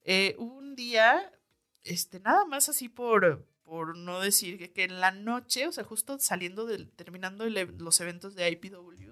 Eh, 0.04 0.36
un 0.40 0.76
día, 0.76 1.32
este, 1.84 2.20
nada 2.20 2.44
más 2.46 2.68
así 2.68 2.90
por, 2.90 3.48
por 3.64 3.96
no 3.98 4.20
decir 4.20 4.58
que, 4.58 4.74
que 4.74 4.84
en 4.84 5.00
la 5.00 5.12
noche, 5.12 5.68
o 5.68 5.72
sea, 5.72 5.86
justo 5.86 6.20
saliendo 6.20 6.66
del, 6.66 6.92
terminando 6.92 7.46
el 7.46 7.78
los 7.78 8.02
eventos 8.02 8.36
de 8.36 8.50
IPW, 8.50 9.11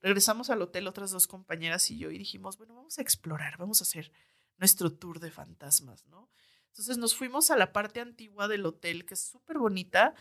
regresamos 0.00 0.50
al 0.50 0.62
hotel 0.62 0.86
otras 0.86 1.10
dos 1.10 1.26
compañeras 1.26 1.90
y 1.90 1.98
yo 1.98 2.10
y 2.10 2.18
dijimos, 2.18 2.58
bueno, 2.58 2.74
vamos 2.74 2.98
a 2.98 3.02
explorar, 3.02 3.56
vamos 3.58 3.80
a 3.80 3.84
hacer 3.84 4.12
nuestro 4.56 4.92
tour 4.92 5.20
de 5.20 5.30
fantasmas, 5.30 6.06
¿no? 6.06 6.30
Entonces 6.68 6.98
nos 6.98 7.14
fuimos 7.14 7.50
a 7.50 7.56
la 7.56 7.72
parte 7.72 8.00
antigua 8.00 8.46
del 8.48 8.64
hotel, 8.66 9.04
que 9.04 9.14
es 9.14 9.20
súper 9.20 9.58
bonita, 9.58 10.14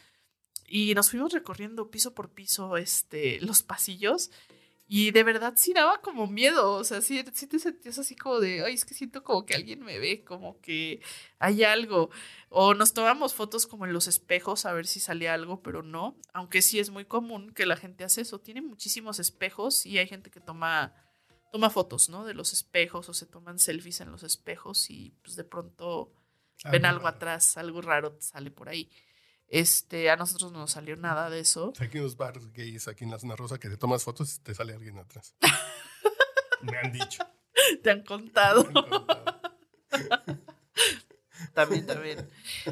y 0.67 0.93
nos 0.95 1.11
fuimos 1.11 1.31
recorriendo 1.31 1.91
piso 1.91 2.13
por 2.13 2.31
piso 2.31 2.77
este, 2.77 3.39
los 3.41 3.61
pasillos. 3.63 4.31
Y 4.89 5.11
de 5.11 5.23
verdad 5.23 5.53
sí 5.57 5.73
daba 5.73 5.99
como 6.01 6.27
miedo, 6.27 6.71
o 6.71 6.83
sea, 6.85 7.01
sí, 7.01 7.21
sí 7.33 7.45
te 7.45 7.59
sentías 7.59 7.99
así 7.99 8.15
como 8.15 8.39
de, 8.39 8.63
ay, 8.63 8.73
es 8.73 8.85
que 8.85 8.93
siento 8.93 9.21
como 9.21 9.45
que 9.45 9.53
alguien 9.53 9.83
me 9.83 9.99
ve, 9.99 10.23
como 10.23 10.61
que 10.61 11.01
hay 11.39 11.65
algo. 11.65 12.09
O 12.47 12.73
nos 12.73 12.93
tomamos 12.93 13.33
fotos 13.33 13.67
como 13.67 13.85
en 13.85 13.91
los 13.91 14.07
espejos 14.07 14.65
a 14.65 14.71
ver 14.71 14.87
si 14.87 15.01
salía 15.01 15.33
algo, 15.33 15.61
pero 15.61 15.83
no. 15.83 16.15
Aunque 16.31 16.61
sí 16.61 16.79
es 16.79 16.89
muy 16.89 17.03
común 17.03 17.51
que 17.51 17.65
la 17.65 17.75
gente 17.75 18.05
hace 18.05 18.21
eso. 18.21 18.39
Tiene 18.39 18.61
muchísimos 18.61 19.19
espejos 19.19 19.85
y 19.85 19.97
hay 19.97 20.07
gente 20.07 20.31
que 20.31 20.39
toma, 20.39 20.93
toma 21.51 21.69
fotos, 21.69 22.07
¿no? 22.07 22.23
De 22.23 22.33
los 22.33 22.53
espejos 22.53 23.09
o 23.09 23.13
se 23.13 23.25
toman 23.25 23.59
selfies 23.59 23.99
en 23.99 24.09
los 24.09 24.23
espejos 24.23 24.89
y 24.89 25.13
pues 25.21 25.35
de 25.35 25.43
pronto 25.43 26.13
ven 26.71 26.85
algo 26.85 27.07
atrás, 27.07 27.57
algo 27.57 27.81
raro 27.81 28.15
sale 28.21 28.51
por 28.51 28.69
ahí. 28.69 28.89
Este, 29.49 30.09
a 30.09 30.15
nosotros 30.17 30.51
no 30.51 30.59
nos 30.59 30.71
salió 30.71 30.95
nada 30.97 31.29
de 31.29 31.39
eso. 31.39 31.73
Aquí 31.79 31.97
en 31.97 32.03
los 32.03 32.17
bares 32.17 32.51
gays, 32.53 32.87
aquí 32.87 33.05
en 33.05 33.11
la 33.11 33.19
zona 33.19 33.35
rosa, 33.35 33.59
que 33.59 33.69
te 33.69 33.77
tomas 33.77 34.03
fotos 34.03 34.35
y 34.35 34.39
te 34.39 34.53
sale 34.53 34.73
alguien 34.73 34.97
atrás. 34.97 35.35
Me 36.61 36.77
han 36.77 36.91
dicho. 36.91 37.23
Te 37.81 37.91
han 37.91 38.03
contado. 38.03 38.63
Me 38.65 38.79
han 38.79 38.89
contado. 38.89 39.51
También, 41.53 41.85
también. 41.87 42.29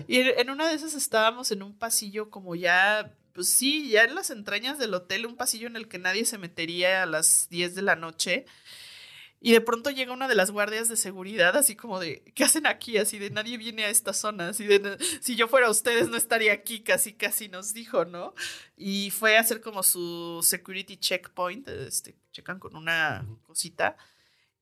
Y 0.08 0.20
en 0.20 0.39
en 0.39 0.50
una 0.51 0.67
de 0.67 0.75
esas 0.75 0.94
estábamos 0.94 1.51
en 1.51 1.63
un 1.63 1.75
pasillo 1.75 2.29
como 2.29 2.55
ya, 2.55 3.15
pues 3.34 3.50
sí, 3.50 3.89
ya 3.89 4.03
en 4.03 4.13
las 4.13 4.29
entrañas 4.29 4.77
del 4.77 4.94
hotel, 4.94 5.25
un 5.25 5.36
pasillo 5.36 5.67
en 5.67 5.75
el 5.75 5.88
que 5.88 5.98
nadie 5.98 6.24
se 6.25 6.38
metería 6.38 7.01
a 7.01 7.08
las 7.08 7.48
10 7.50 7.74
de 7.74 7.82
la 7.82 7.96
noche. 7.96 8.46
Y 9.46 9.52
de 9.52 9.62
pronto 9.62 9.92
llega 9.92 10.12
una 10.12 10.28
de 10.28 10.34
las 10.34 10.50
guardias 10.50 10.90
de 10.90 10.98
seguridad, 10.98 11.56
así 11.56 11.75
como 11.75 12.00
de, 12.00 12.24
¿qué 12.34 12.44
hacen 12.44 12.66
aquí? 12.66 12.98
Así 12.98 13.20
de, 13.20 13.30
nadie 13.30 13.60
viene 13.60 13.86
a 13.86 13.92
esta 13.92 14.12
zona, 14.12 14.50
así 14.50 14.66
de, 14.66 14.98
si 15.22 15.36
yo 15.36 15.48
fuera 15.48 15.70
ustedes 15.70 16.10
no 16.10 16.18
estaría 16.18 16.52
aquí, 16.52 16.80
casi, 16.82 17.14
casi 17.14 17.48
nos 17.48 17.72
dijo, 17.72 18.06
¿no? 18.06 18.34
Y 18.75 19.12
fue 19.12 19.38
a 19.38 19.42
hacer 19.42 19.62
como 19.62 19.84
su 19.84 20.40
security 20.42 20.98
checkpoint, 20.98 21.68
este, 21.68 22.16
checan 22.32 22.58
con 22.58 22.75
una 22.75 23.24
cosita. 23.44 23.98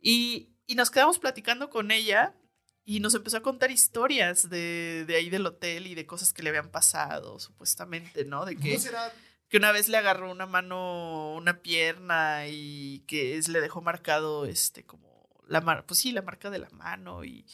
Y, 0.02 0.50
y 0.68 0.76
nos 0.76 0.92
quedamos 0.92 1.18
platicando 1.18 1.70
con 1.70 1.90
ella 1.90 2.36
y 2.84 3.00
nos 3.00 3.14
empezó 3.14 3.38
a 3.38 3.42
contar 3.42 3.72
historias 3.72 4.50
de, 4.50 5.06
de 5.08 5.16
ahí 5.16 5.30
del 5.30 5.46
hotel 5.46 5.88
y 5.88 5.96
de 5.96 6.06
cosas 6.06 6.34
que 6.34 6.44
le 6.44 6.50
habían 6.50 6.72
pasado, 6.72 7.40
supuestamente, 7.40 8.26
¿no? 8.26 8.44
De 8.44 8.58
que, 8.58 8.74
¿No 8.74 8.80
será 8.82 9.14
que 9.54 9.58
una 9.58 9.72
vez 9.72 9.88
le 9.88 9.98
agarró 9.98 10.32
una 10.32 10.48
mano, 10.48 11.36
una 11.36 11.62
pierna 11.62 12.48
y 12.48 13.04
que 13.06 13.38
es, 13.38 13.50
le 13.50 13.62
dejó 13.62 13.84
marcado, 13.84 14.48
este, 14.48 14.84
como, 14.84 15.30
la 15.48 15.62
mar, 15.62 15.86
pues 15.86 16.00
sí, 16.00 16.12
la 16.12 16.24
marca 16.24 16.50
de 16.50 16.58
la 16.58 16.72
mano 16.72 17.24
y 17.24 17.46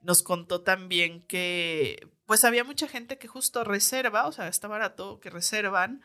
nos 0.00 0.22
contó 0.22 0.60
también 0.60 1.26
que, 1.26 2.08
pues 2.24 2.44
había 2.44 2.62
mucha 2.62 2.86
gente 2.86 3.18
que 3.18 3.26
justo 3.26 3.64
reserva, 3.64 4.28
o 4.28 4.30
sea, 4.30 4.46
está 4.46 4.68
barato, 4.68 5.18
que 5.18 5.28
reservan 5.28 6.04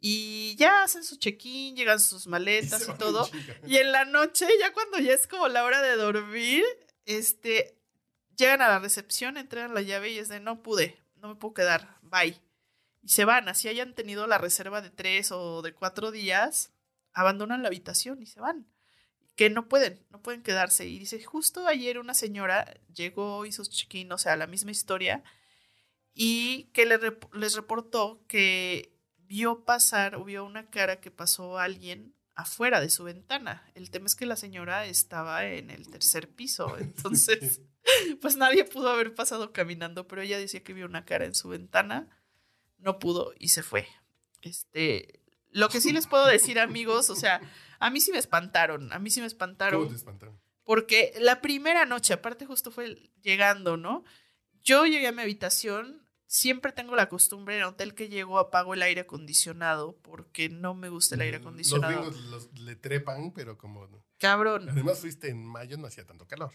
y 0.00 0.54
ya 0.56 0.82
hacen 0.82 1.02
su 1.02 1.16
check-in, 1.16 1.74
llegan 1.74 1.98
sus 1.98 2.26
maletas 2.26 2.86
y 2.86 2.92
todo. 2.98 3.30
Y 3.66 3.78
en 3.78 3.90
la 3.90 4.04
noche, 4.04 4.46
ya 4.60 4.74
cuando 4.74 4.98
ya 4.98 5.14
es 5.14 5.26
como 5.26 5.48
la 5.48 5.64
hora 5.64 5.80
de 5.80 5.96
dormir, 5.96 6.62
este, 7.06 7.80
llegan 8.36 8.60
a 8.60 8.68
la 8.68 8.80
recepción, 8.80 9.38
entregan 9.38 9.72
la 9.72 9.80
llave 9.80 10.10
y 10.10 10.18
es 10.18 10.28
de 10.28 10.40
no 10.40 10.62
pude, 10.62 11.02
no 11.14 11.28
me 11.28 11.36
puedo 11.36 11.54
quedar, 11.54 11.96
bye. 12.02 12.38
Y 13.02 13.08
se 13.08 13.24
van, 13.24 13.48
así 13.48 13.68
hayan 13.68 13.94
tenido 13.94 14.26
la 14.26 14.38
reserva 14.38 14.80
de 14.80 14.90
tres 14.90 15.32
o 15.32 15.60
de 15.62 15.74
cuatro 15.74 16.10
días, 16.12 16.72
abandonan 17.12 17.62
la 17.62 17.68
habitación 17.68 18.22
y 18.22 18.26
se 18.26 18.40
van. 18.40 18.66
Que 19.34 19.50
no 19.50 19.68
pueden, 19.68 20.04
no 20.10 20.20
pueden 20.22 20.42
quedarse. 20.42 20.86
Y 20.86 20.98
dice, 20.98 21.22
justo 21.22 21.66
ayer 21.66 21.98
una 21.98 22.14
señora 22.14 22.72
llegó, 22.94 23.44
hizo 23.46 23.64
su 23.64 23.72
check-in, 23.72 24.12
o 24.12 24.18
sea, 24.18 24.36
la 24.36 24.46
misma 24.46 24.70
historia, 24.70 25.24
y 26.14 26.64
que 26.72 26.84
le 26.86 26.98
rep- 27.00 27.32
les 27.34 27.54
reportó 27.54 28.24
que 28.28 28.94
vio 29.16 29.64
pasar 29.64 30.14
o 30.16 30.24
vio 30.24 30.44
una 30.44 30.68
cara 30.68 31.00
que 31.00 31.10
pasó 31.10 31.58
alguien 31.58 32.14
afuera 32.34 32.80
de 32.80 32.90
su 32.90 33.04
ventana. 33.04 33.70
El 33.74 33.90
tema 33.90 34.06
es 34.06 34.14
que 34.14 34.26
la 34.26 34.36
señora 34.36 34.84
estaba 34.86 35.46
en 35.46 35.70
el 35.70 35.88
tercer 35.90 36.28
piso, 36.28 36.76
entonces 36.78 37.62
pues 38.20 38.36
nadie 38.36 38.64
pudo 38.64 38.90
haber 38.90 39.14
pasado 39.14 39.52
caminando, 39.52 40.06
pero 40.06 40.22
ella 40.22 40.38
decía 40.38 40.62
que 40.62 40.72
vio 40.74 40.86
una 40.86 41.04
cara 41.04 41.24
en 41.24 41.34
su 41.34 41.48
ventana, 41.48 42.08
no 42.82 42.98
pudo 42.98 43.32
y 43.38 43.48
se 43.48 43.62
fue. 43.62 43.86
Este, 44.42 45.20
lo 45.50 45.68
que 45.68 45.80
sí 45.80 45.92
les 45.92 46.06
puedo 46.06 46.26
decir, 46.26 46.58
amigos, 46.58 47.10
o 47.10 47.16
sea, 47.16 47.40
a 47.78 47.90
mí 47.90 48.00
sí 48.00 48.12
me 48.12 48.18
espantaron, 48.18 48.92
a 48.92 48.98
mí 48.98 49.10
sí 49.10 49.20
me 49.20 49.26
espantaron. 49.26 49.80
¿Cómo 49.80 49.90
te 49.90 49.96
espantaron? 49.96 50.40
Porque 50.64 51.12
la 51.18 51.40
primera 51.40 51.84
noche, 51.86 52.12
aparte 52.14 52.46
justo 52.46 52.70
fue 52.70 53.10
llegando, 53.22 53.76
¿no? 53.76 54.04
Yo 54.62 54.86
llegué 54.86 55.08
a 55.08 55.12
mi 55.12 55.22
habitación, 55.22 56.06
siempre 56.26 56.70
tengo 56.72 56.94
la 56.94 57.08
costumbre 57.08 57.56
en 57.58 57.64
hotel 57.64 57.94
que 57.94 58.08
llego 58.08 58.38
apago 58.38 58.74
el 58.74 58.82
aire 58.82 59.00
acondicionado 59.02 59.96
porque 60.02 60.48
no 60.48 60.74
me 60.74 60.88
gusta 60.88 61.16
el 61.16 61.22
aire 61.22 61.38
acondicionado. 61.38 61.92
Los 62.04 62.12
gringos 62.14 62.30
los- 62.30 62.60
le 62.60 62.76
trepan, 62.76 63.32
pero 63.32 63.58
como... 63.58 63.88
Cabrón. 64.18 64.68
Además 64.68 65.00
fuiste 65.00 65.28
en 65.30 65.44
mayo, 65.44 65.76
no 65.78 65.88
hacía 65.88 66.06
tanto 66.06 66.26
calor. 66.28 66.52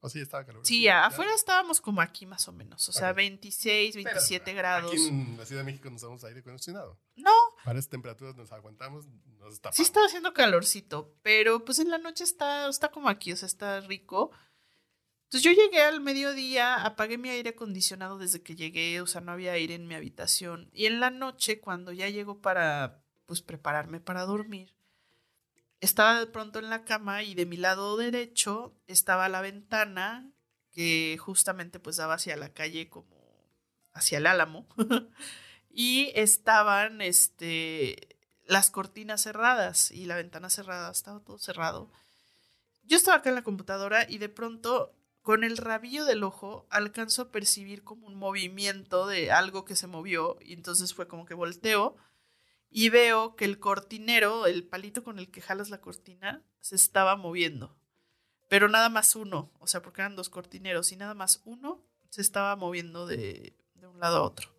O 0.00 0.08
sí, 0.08 0.20
estaba 0.20 0.44
calor. 0.46 0.64
Sí, 0.64 0.86
afuera 0.86 1.34
estábamos 1.34 1.80
como 1.80 2.00
aquí 2.00 2.24
más 2.24 2.46
o 2.46 2.52
menos, 2.52 2.88
o 2.88 2.92
sea, 2.92 3.10
Ok. 3.10 3.16
26, 3.16 3.94
Pero, 3.96 4.04
27 4.04 4.54
grados. 4.54 4.92
Aquí 4.92 5.08
en 5.08 5.36
la 5.36 5.44
Ciudad 5.44 5.62
de 5.62 5.64
México 5.64 5.90
no 5.90 5.96
usamos 5.96 6.22
aire 6.24 6.40
acondicionado. 6.40 7.00
No, 7.16 7.32
Para 7.64 7.78
esas 7.78 7.90
temperaturas 7.90 8.36
nos 8.36 8.52
aguantamos, 8.52 9.06
nos 9.38 9.60
tapamos. 9.60 9.76
sí 9.76 9.82
estaba 9.82 10.06
haciendo 10.06 10.32
calorcito, 10.32 11.16
pero 11.22 11.64
pues 11.64 11.80
en 11.80 11.90
la 11.90 11.98
noche 11.98 12.22
está, 12.22 12.68
está 12.68 12.90
como 12.92 13.08
aquí, 13.08 13.32
o 13.32 13.36
sea, 13.36 13.46
está 13.46 13.80
rico. 13.80 14.30
Entonces 15.24 15.42
yo 15.42 15.50
llegué 15.52 15.82
al 15.82 16.00
mediodía, 16.00 16.76
apagué 16.86 17.18
mi 17.18 17.28
aire 17.28 17.50
acondicionado 17.50 18.16
desde 18.18 18.40
que 18.42 18.54
llegué, 18.56 19.00
o 19.02 19.06
sea, 19.06 19.20
no 19.20 19.32
había 19.32 19.52
aire 19.52 19.74
en 19.74 19.86
mi 19.86 19.94
habitación. 19.94 20.70
Y 20.72 20.86
en 20.86 21.00
la 21.00 21.10
noche, 21.10 21.60
cuando 21.60 21.92
ya 21.92 22.08
llego 22.08 22.40
para, 22.40 23.02
pues, 23.26 23.42
prepararme 23.42 24.00
para 24.00 24.24
dormir, 24.24 24.74
estaba 25.80 26.18
de 26.18 26.26
pronto 26.26 26.58
en 26.58 26.70
la 26.70 26.84
cama 26.84 27.22
y 27.22 27.34
de 27.34 27.46
mi 27.46 27.56
lado 27.56 27.96
derecho 27.96 28.74
estaba 28.86 29.28
la 29.28 29.40
ventana 29.40 30.30
que 30.72 31.16
justamente 31.18 31.80
pues 31.80 31.96
daba 31.96 32.14
hacia 32.14 32.36
la 32.36 32.52
calle 32.52 32.88
como 32.88 33.16
hacia 33.92 34.18
el 34.18 34.26
álamo. 34.26 34.66
y 35.70 36.10
estaban 36.14 37.00
este, 37.00 38.16
las 38.46 38.70
cortinas 38.70 39.22
cerradas 39.22 39.90
y 39.90 40.06
la 40.06 40.16
ventana 40.16 40.50
cerrada, 40.50 40.90
estaba 40.90 41.20
todo 41.20 41.38
cerrado. 41.38 41.90
Yo 42.82 42.96
estaba 42.96 43.18
acá 43.18 43.28
en 43.28 43.34
la 43.34 43.42
computadora 43.42 44.08
y 44.08 44.18
de 44.18 44.28
pronto 44.28 44.94
con 45.22 45.44
el 45.44 45.58
rabillo 45.58 46.06
del 46.06 46.24
ojo 46.24 46.66
alcanzo 46.70 47.22
a 47.22 47.30
percibir 47.30 47.84
como 47.84 48.06
un 48.06 48.14
movimiento 48.14 49.06
de 49.06 49.30
algo 49.30 49.66
que 49.66 49.76
se 49.76 49.86
movió 49.86 50.38
y 50.40 50.54
entonces 50.54 50.94
fue 50.94 51.06
como 51.06 51.26
que 51.26 51.34
volteo 51.34 51.96
y 52.70 52.90
veo 52.90 53.36
que 53.36 53.44
el 53.44 53.58
cortinero, 53.58 54.46
el 54.46 54.64
palito 54.66 55.02
con 55.04 55.18
el 55.18 55.30
que 55.30 55.40
jalas 55.40 55.70
la 55.70 55.80
cortina, 55.80 56.44
se 56.60 56.76
estaba 56.76 57.16
moviendo. 57.16 57.76
Pero 58.48 58.68
nada 58.68 58.88
más 58.88 59.14
uno, 59.16 59.52
o 59.58 59.66
sea, 59.66 59.82
porque 59.82 60.00
eran 60.00 60.16
dos 60.16 60.30
cortineros 60.30 60.92
y 60.92 60.96
nada 60.96 61.14
más 61.14 61.42
uno 61.44 61.84
se 62.10 62.22
estaba 62.22 62.56
moviendo 62.56 63.06
de, 63.06 63.56
de 63.74 63.86
un 63.86 64.00
lado 64.00 64.18
a 64.18 64.22
otro. 64.22 64.58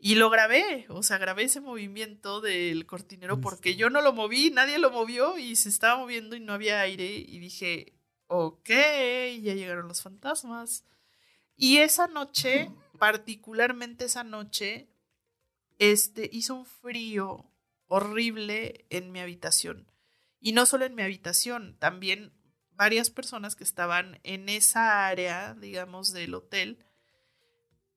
Y 0.00 0.14
lo 0.14 0.30
grabé, 0.30 0.86
o 0.90 1.02
sea, 1.02 1.18
grabé 1.18 1.44
ese 1.44 1.60
movimiento 1.60 2.40
del 2.40 2.86
cortinero 2.86 3.40
porque 3.40 3.74
yo 3.74 3.90
no 3.90 4.00
lo 4.00 4.12
moví, 4.12 4.50
nadie 4.50 4.78
lo 4.78 4.90
movió 4.90 5.38
y 5.38 5.56
se 5.56 5.68
estaba 5.68 5.98
moviendo 5.98 6.36
y 6.36 6.40
no 6.40 6.52
había 6.52 6.80
aire 6.80 7.16
y 7.16 7.38
dije, 7.40 7.98
ok, 8.28 8.68
ya 8.68 9.54
llegaron 9.54 9.88
los 9.88 10.02
fantasmas. 10.02 10.84
Y 11.56 11.78
esa 11.78 12.06
noche, 12.06 12.70
particularmente 13.00 14.04
esa 14.04 14.22
noche, 14.22 14.88
este, 15.78 16.28
hizo 16.32 16.54
un 16.54 16.66
frío 16.66 17.50
horrible 17.86 18.86
en 18.90 19.12
mi 19.12 19.20
habitación. 19.20 19.90
Y 20.40 20.52
no 20.52 20.66
solo 20.66 20.84
en 20.84 20.94
mi 20.94 21.02
habitación, 21.02 21.76
también 21.78 22.32
varias 22.70 23.10
personas 23.10 23.56
que 23.56 23.64
estaban 23.64 24.20
en 24.22 24.48
esa 24.48 25.08
área, 25.08 25.54
digamos, 25.54 26.12
del 26.12 26.34
hotel, 26.34 26.78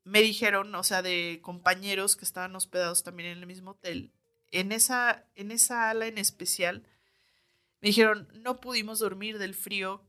me 0.03 0.21
dijeron, 0.21 0.73
o 0.73 0.83
sea, 0.83 1.01
de 1.03 1.39
compañeros 1.43 2.15
que 2.15 2.25
estaban 2.25 2.55
hospedados 2.55 3.03
también 3.03 3.29
en 3.29 3.38
el 3.38 3.45
mismo 3.45 3.71
hotel, 3.71 4.11
en 4.50 4.71
esa, 4.71 5.27
en 5.35 5.51
esa 5.51 5.89
ala 5.89 6.07
en 6.07 6.17
especial, 6.17 6.88
me 7.79 7.89
dijeron, 7.89 8.27
no 8.33 8.59
pudimos 8.59 9.00
dormir 9.00 9.38
del 9.38 9.53
frío 9.53 10.03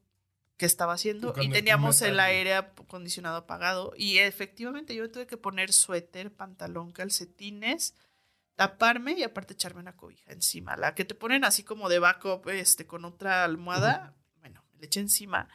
que 0.63 0.67
estaba 0.67 0.93
haciendo 0.93 1.35
y 1.41 1.51
teníamos 1.51 2.03
el 2.03 2.21
aire 2.21 2.55
acondicionado 2.55 3.37
apagado. 3.37 3.95
Y 3.97 4.19
efectivamente 4.19 4.95
yo 4.95 5.11
tuve 5.11 5.27
que 5.27 5.37
poner 5.37 5.73
suéter, 5.73 6.33
pantalón, 6.33 6.93
calcetines, 6.93 7.97
taparme 8.55 9.15
y 9.15 9.25
aparte 9.25 9.55
echarme 9.55 9.81
una 9.81 9.97
cobija 9.97 10.31
encima, 10.31 10.77
la 10.77 10.95
que 10.95 11.05
te 11.05 11.17
ponen 11.17 11.45
así 11.45 11.65
como 11.65 11.89
de 11.89 11.99
backup 11.99 12.49
este 12.51 12.87
con 12.87 13.05
otra 13.05 13.43
almohada, 13.43 14.15
bueno, 14.39 14.65
me 14.75 14.83
le 14.83 14.87
eché 14.87 15.01
encima 15.01 15.49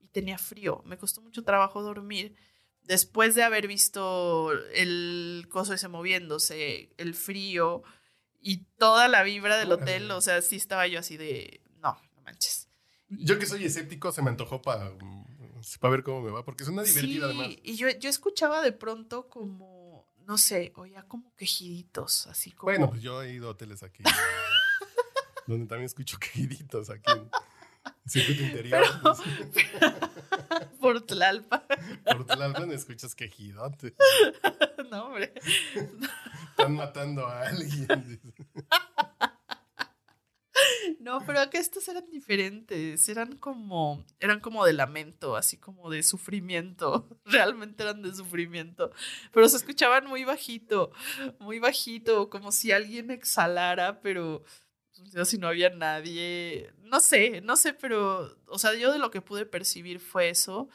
y 0.00 0.08
tenía 0.08 0.38
frío, 0.38 0.80
me 0.86 0.96
costó 0.96 1.20
mucho 1.20 1.44
trabajo 1.44 1.82
dormir. 1.82 2.34
Después 2.84 3.34
de 3.34 3.42
haber 3.42 3.68
visto 3.68 4.50
el 4.72 5.46
coso 5.50 5.74
ese 5.74 5.88
moviéndose, 5.88 6.88
el 6.96 7.14
frío 7.14 7.82
y 8.40 8.64
toda 8.78 9.08
la 9.08 9.24
vibra 9.24 9.58
del 9.58 9.72
hotel, 9.72 10.10
o 10.10 10.22
sea, 10.22 10.40
sí 10.40 10.56
estaba 10.56 10.86
yo 10.86 11.00
así 11.00 11.18
de, 11.18 11.60
no, 11.82 12.00
no 12.16 12.22
manches. 12.22 12.63
Yo 13.08 13.38
que 13.38 13.46
soy 13.46 13.64
escéptico, 13.64 14.12
se 14.12 14.22
me 14.22 14.30
antojó 14.30 14.62
para 14.62 14.92
para 15.80 15.92
ver 15.92 16.02
cómo 16.02 16.20
me 16.20 16.30
va, 16.30 16.44
porque 16.44 16.62
es 16.62 16.68
una 16.68 16.82
divertida 16.82 17.14
sí, 17.14 17.22
además. 17.22 17.56
Y 17.62 17.76
yo, 17.76 17.88
yo 17.90 18.10
escuchaba 18.10 18.60
de 18.60 18.72
pronto 18.72 19.28
como, 19.28 20.06
no 20.26 20.38
sé, 20.38 20.72
oía 20.76 21.02
como 21.04 21.34
quejiditos, 21.36 22.26
así 22.26 22.52
como... 22.52 22.72
Bueno, 22.72 22.90
pues 22.90 23.02
yo 23.02 23.22
he 23.22 23.32
ido 23.32 23.48
a 23.48 23.50
hoteles 23.52 23.82
aquí, 23.82 24.02
donde 25.46 25.66
también 25.66 25.86
escucho 25.86 26.18
quejiditos 26.18 26.90
aquí 26.90 27.10
en 27.10 27.30
circuito 28.06 28.42
interior. 28.42 28.84
por 30.80 31.00
Tlalpan. 31.00 31.62
Por 32.04 32.26
Tlalpan 32.26 32.70
escuchas 32.72 33.14
quejidotes. 33.14 33.94
no, 34.90 35.06
hombre. 35.06 35.32
Están 36.50 36.74
matando 36.74 37.26
a 37.26 37.48
alguien. 37.48 38.20
No, 41.04 41.22
pero 41.26 41.38
acá 41.40 41.58
estos 41.58 41.86
eran 41.88 42.08
diferentes, 42.10 43.10
eran 43.10 43.36
como, 43.36 44.02
eran 44.20 44.40
como 44.40 44.64
de 44.64 44.72
lamento, 44.72 45.36
así 45.36 45.58
como 45.58 45.90
de 45.90 46.02
sufrimiento, 46.02 47.06
realmente 47.26 47.82
eran 47.82 48.00
de 48.00 48.14
sufrimiento, 48.14 48.90
pero 49.30 49.46
se 49.50 49.58
escuchaban 49.58 50.06
muy 50.06 50.24
bajito, 50.24 50.92
muy 51.40 51.58
bajito, 51.58 52.30
como 52.30 52.52
si 52.52 52.72
alguien 52.72 53.10
exhalara, 53.10 54.00
pero 54.00 54.44
pues, 55.12 55.28
si 55.28 55.36
no 55.36 55.48
había 55.48 55.68
nadie, 55.68 56.72
no 56.78 57.00
sé, 57.00 57.42
no 57.42 57.56
sé, 57.56 57.74
pero, 57.74 58.38
o 58.46 58.58
sea, 58.58 58.72
yo 58.72 58.90
de 58.90 58.98
lo 58.98 59.10
que 59.10 59.20
pude 59.20 59.44
percibir 59.44 60.00
fue 60.00 60.30
eso, 60.30 60.70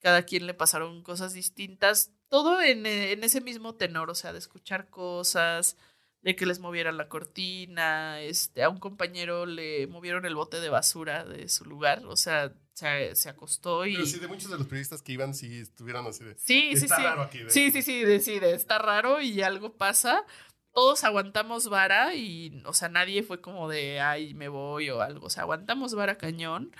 cada 0.00 0.24
quien 0.24 0.46
le 0.46 0.52
pasaron 0.52 1.02
cosas 1.02 1.32
distintas, 1.32 2.12
todo 2.28 2.60
en, 2.60 2.84
en 2.84 3.24
ese 3.24 3.40
mismo 3.40 3.74
tenor, 3.74 4.10
o 4.10 4.14
sea, 4.14 4.34
de 4.34 4.38
escuchar 4.38 4.90
cosas, 4.90 5.78
de 6.26 6.34
que 6.34 6.44
les 6.44 6.58
movieran 6.58 6.96
la 6.96 7.08
cortina, 7.08 8.20
este, 8.20 8.64
a 8.64 8.68
un 8.68 8.78
compañero 8.78 9.46
le 9.46 9.86
movieron 9.86 10.26
el 10.26 10.34
bote 10.34 10.58
de 10.58 10.68
basura 10.68 11.24
de 11.24 11.48
su 11.48 11.64
lugar, 11.64 12.04
o 12.04 12.16
sea, 12.16 12.52
se, 12.74 13.14
se 13.14 13.28
acostó 13.28 13.86
y... 13.86 13.94
Pero 13.94 14.06
sí, 14.06 14.18
de 14.18 14.26
muchos 14.26 14.50
de 14.50 14.58
los 14.58 14.66
periodistas 14.66 15.02
que 15.02 15.12
iban, 15.12 15.34
sí 15.34 15.60
estuvieron 15.60 16.04
así 16.04 16.24
de... 16.24 16.34
Sí, 16.34 16.70
sí, 16.74 16.86
está 16.86 16.96
sí. 16.96 17.02
Raro 17.04 17.22
aquí, 17.22 17.38
de- 17.44 17.50
Sí, 17.50 17.70
sí, 17.70 17.80
sí, 17.80 18.02
decide, 18.02 18.54
está 18.54 18.78
raro 18.78 19.20
y 19.20 19.40
algo 19.42 19.76
pasa. 19.76 20.24
Todos 20.72 21.04
aguantamos 21.04 21.68
vara 21.68 22.16
y, 22.16 22.60
o 22.66 22.72
sea, 22.72 22.88
nadie 22.88 23.22
fue 23.22 23.40
como 23.40 23.68
de, 23.68 24.00
ay, 24.00 24.34
me 24.34 24.48
voy 24.48 24.90
o 24.90 25.02
algo. 25.02 25.26
O 25.26 25.30
sea, 25.30 25.44
aguantamos 25.44 25.94
vara 25.94 26.18
cañón. 26.18 26.74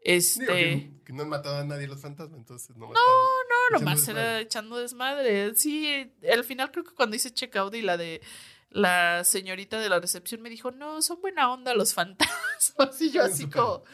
Este... 0.00 0.46
Que, 0.46 0.90
que 1.04 1.12
no 1.12 1.22
han 1.22 1.28
matado 1.28 1.58
a 1.58 1.64
nadie 1.64 1.86
los 1.86 2.00
fantasmas, 2.00 2.40
entonces 2.40 2.76
no 2.76 2.88
No, 2.88 3.78
nomás 3.78 4.08
era 4.08 4.40
echando 4.40 4.78
desmadre. 4.78 5.54
Sí, 5.54 6.12
al 6.28 6.42
final 6.42 6.72
creo 6.72 6.82
que 6.82 6.92
cuando 6.92 7.14
hice 7.14 7.32
checkout 7.32 7.72
y 7.76 7.82
la 7.82 7.96
de 7.96 8.20
la 8.70 9.24
señorita 9.24 9.78
de 9.80 9.88
la 9.88 10.00
recepción 10.00 10.40
me 10.42 10.50
dijo, 10.50 10.70
no, 10.70 11.02
son 11.02 11.20
buena 11.20 11.52
onda 11.52 11.74
los 11.74 11.94
fantasmas. 11.94 12.40
Y 13.00 13.10
yo 13.10 13.22
así 13.24 13.48
como, 13.48 13.84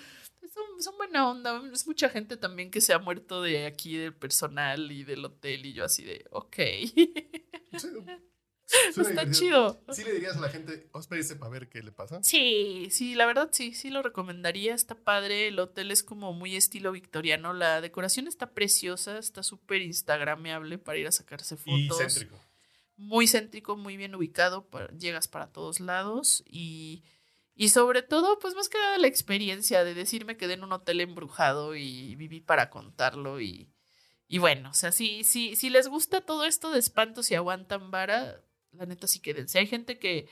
son, 0.53 0.83
son 0.83 0.97
buena 0.97 1.29
onda. 1.29 1.63
Es 1.73 1.87
mucha 1.87 2.09
gente 2.09 2.37
también 2.37 2.71
que 2.71 2.81
se 2.81 2.93
ha 2.93 2.99
muerto 2.99 3.43
de 3.43 3.67
aquí, 3.67 3.97
del 3.97 4.15
personal 4.15 4.91
y 4.93 5.05
del 5.05 5.25
hotel. 5.25 5.67
Y 5.67 5.73
yo 5.73 5.85
así 5.85 6.05
de, 6.05 6.25
ok. 6.31 6.57
Está 8.97 9.31
chido. 9.31 9.81
¿Sí 9.93 10.03
le 10.03 10.13
dirías 10.13 10.37
a 10.37 10.41
la 10.41 10.49
gente, 10.49 10.89
hospédese 10.93 11.37
para 11.37 11.51
ver 11.51 11.69
qué 11.69 11.83
le 11.83 11.93
pasa? 11.93 12.21
Sí, 12.23 12.89
sí, 12.91 13.15
la 13.15 13.27
verdad 13.27 13.49
sí, 13.53 13.73
sí 13.73 13.91
lo 13.91 14.03
recomendaría. 14.03 14.75
Está 14.75 14.97
padre. 14.97 15.49
El 15.49 15.59
hotel 15.61 15.91
es 15.93 16.03
como 16.03 16.33
muy 16.33 16.57
estilo 16.57 16.91
victoriano. 16.93 17.53
La 17.53 17.81
decoración 17.81 18.27
está 18.27 18.51
preciosa, 18.55 19.19
está 19.19 19.43
súper 19.43 19.83
instagrameable 19.83 20.79
para 20.79 20.99
ir 20.99 21.07
a 21.07 21.13
sacarse 21.13 21.57
Y 21.65 21.89
fotos. 21.89 21.99
céntrico. 22.13 22.41
Muy 22.97 23.27
céntrico, 23.27 23.77
muy 23.77 23.97
bien 23.97 24.15
ubicado. 24.15 24.67
llegas 24.99 25.29
para 25.29 25.53
todos 25.53 25.81
lados 25.81 26.43
y, 26.47 27.05
y 27.55 27.69
sobre 27.69 28.03
todo, 28.03 28.39
pues 28.39 28.55
más 28.55 28.69
que 28.69 28.79
nada 28.79 28.99
la 28.99 29.07
experiencia 29.07 29.85
de 29.85 29.95
decirme 29.95 30.37
quedé 30.37 30.55
en 30.55 30.65
un 30.65 30.73
hotel 30.73 31.01
embrujado 31.01 31.77
y 31.77 32.15
viví 32.17 32.41
para 32.41 32.71
contarlo 32.71 33.41
y, 33.41 33.69
y 34.29 34.39
bueno, 34.39 34.71
o 34.71 34.75
sea, 34.75 34.93
si, 34.93 35.25
si, 35.25 35.57
si 35.57 35.71
les 35.71 35.89
gusta 35.89 36.23
todo 36.23 36.45
esto 36.47 36.71
de 36.71 36.79
espantos 36.79 37.31
y 37.31 37.35
aguantan 37.35 37.91
vara, 37.91 38.43
la 38.73 38.87
neta 38.87 39.07
sí 39.07 39.21
quédense. 39.21 39.59
Hay 39.59 39.67
gente 39.67 39.99
que, 39.99 40.29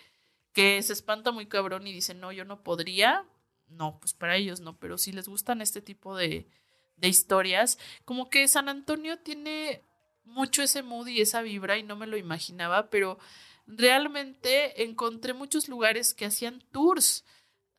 que 0.52 0.82
se 0.82 0.92
espanta 0.94 1.32
muy 1.32 1.46
cabrón 1.46 1.86
y 1.86 1.92
dice, 1.92 2.14
no, 2.14 2.32
yo 2.32 2.44
no 2.44 2.62
podría. 2.62 3.26
No, 3.68 3.98
pues 4.00 4.14
para 4.14 4.36
ellos 4.36 4.60
no, 4.60 4.78
pero 4.78 4.98
si 4.98 5.12
les 5.12 5.28
gustan 5.28 5.60
este 5.62 5.80
tipo 5.82 6.16
de, 6.16 6.48
de 6.96 7.08
historias, 7.08 7.78
como 8.04 8.30
que 8.30 8.48
San 8.48 8.68
Antonio 8.68 9.18
tiene 9.18 9.82
mucho 10.24 10.62
ese 10.62 10.82
mood 10.82 11.06
y 11.08 11.20
esa 11.20 11.42
vibra 11.42 11.78
y 11.78 11.82
no 11.82 11.96
me 11.96 12.06
lo 12.06 12.16
imaginaba, 12.16 12.88
pero 12.90 13.18
realmente 13.66 14.82
encontré 14.84 15.34
muchos 15.34 15.68
lugares 15.68 16.14
que 16.14 16.26
hacían 16.26 16.62
tours. 16.72 17.24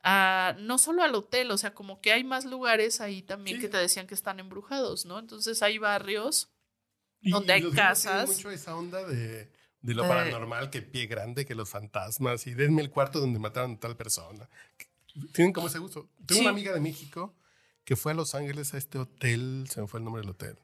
ah, 0.08 0.56
no 0.60 0.78
solo 0.78 1.02
al 1.02 1.16
hotel, 1.16 1.50
o 1.50 1.58
sea, 1.58 1.74
como 1.74 2.00
que 2.00 2.12
hay 2.14 2.24
más 2.24 2.46
lugares 2.46 3.02
ahí 3.02 3.24
también 3.24 3.58
Sí. 3.58 3.62
que 3.64 3.70
te 3.70 3.78
decían 3.78 4.06
que 4.06 4.14
están 4.14 4.40
embrujados, 4.40 5.04
¿no? 5.08 5.18
Entonces 5.18 5.64
hay 5.64 5.80
barrios 5.80 6.50
Y- 7.22 7.32
donde 7.32 7.54
hay 7.54 7.60
y 7.62 7.64
tienen 7.64 7.76
casas. 7.76 8.28
mucho 8.30 8.52
esa 8.52 8.76
onda 8.76 9.04
de, 9.08 9.50
de 9.82 9.94
lo 9.96 10.06
Eh. 10.06 10.08
paranormal, 10.08 10.70
que 10.70 10.84
pie 10.84 11.08
grande, 11.08 11.44
que 11.48 11.56
los 11.56 11.68
fantasmas, 11.70 12.46
y 12.46 12.54
denme 12.54 12.84
el 12.84 12.92
cuarto 12.92 13.20
donde 13.20 13.40
mataron 13.40 13.72
a 13.72 13.80
tal 13.80 13.98
persona. 13.98 14.48
Tienen 15.34 15.54
como 15.54 15.66
ese 15.70 15.80
gusto. 15.80 16.08
Tengo 16.24 16.36
Sí. 16.36 16.42
una 16.42 16.52
amiga 16.52 16.72
de 16.72 16.82
México 16.82 17.34
que 17.84 17.96
fue 17.96 18.12
a 18.12 18.16
Los 18.16 18.36
Ángeles 18.36 18.76
a 18.76 18.78
este 18.78 19.00
hotel, 19.00 19.66
se 19.72 19.82
me 19.82 19.88
fue 19.88 20.00
el 20.00 20.04
nombre 20.04 20.22
del 20.22 20.30
hotel, 20.30 20.56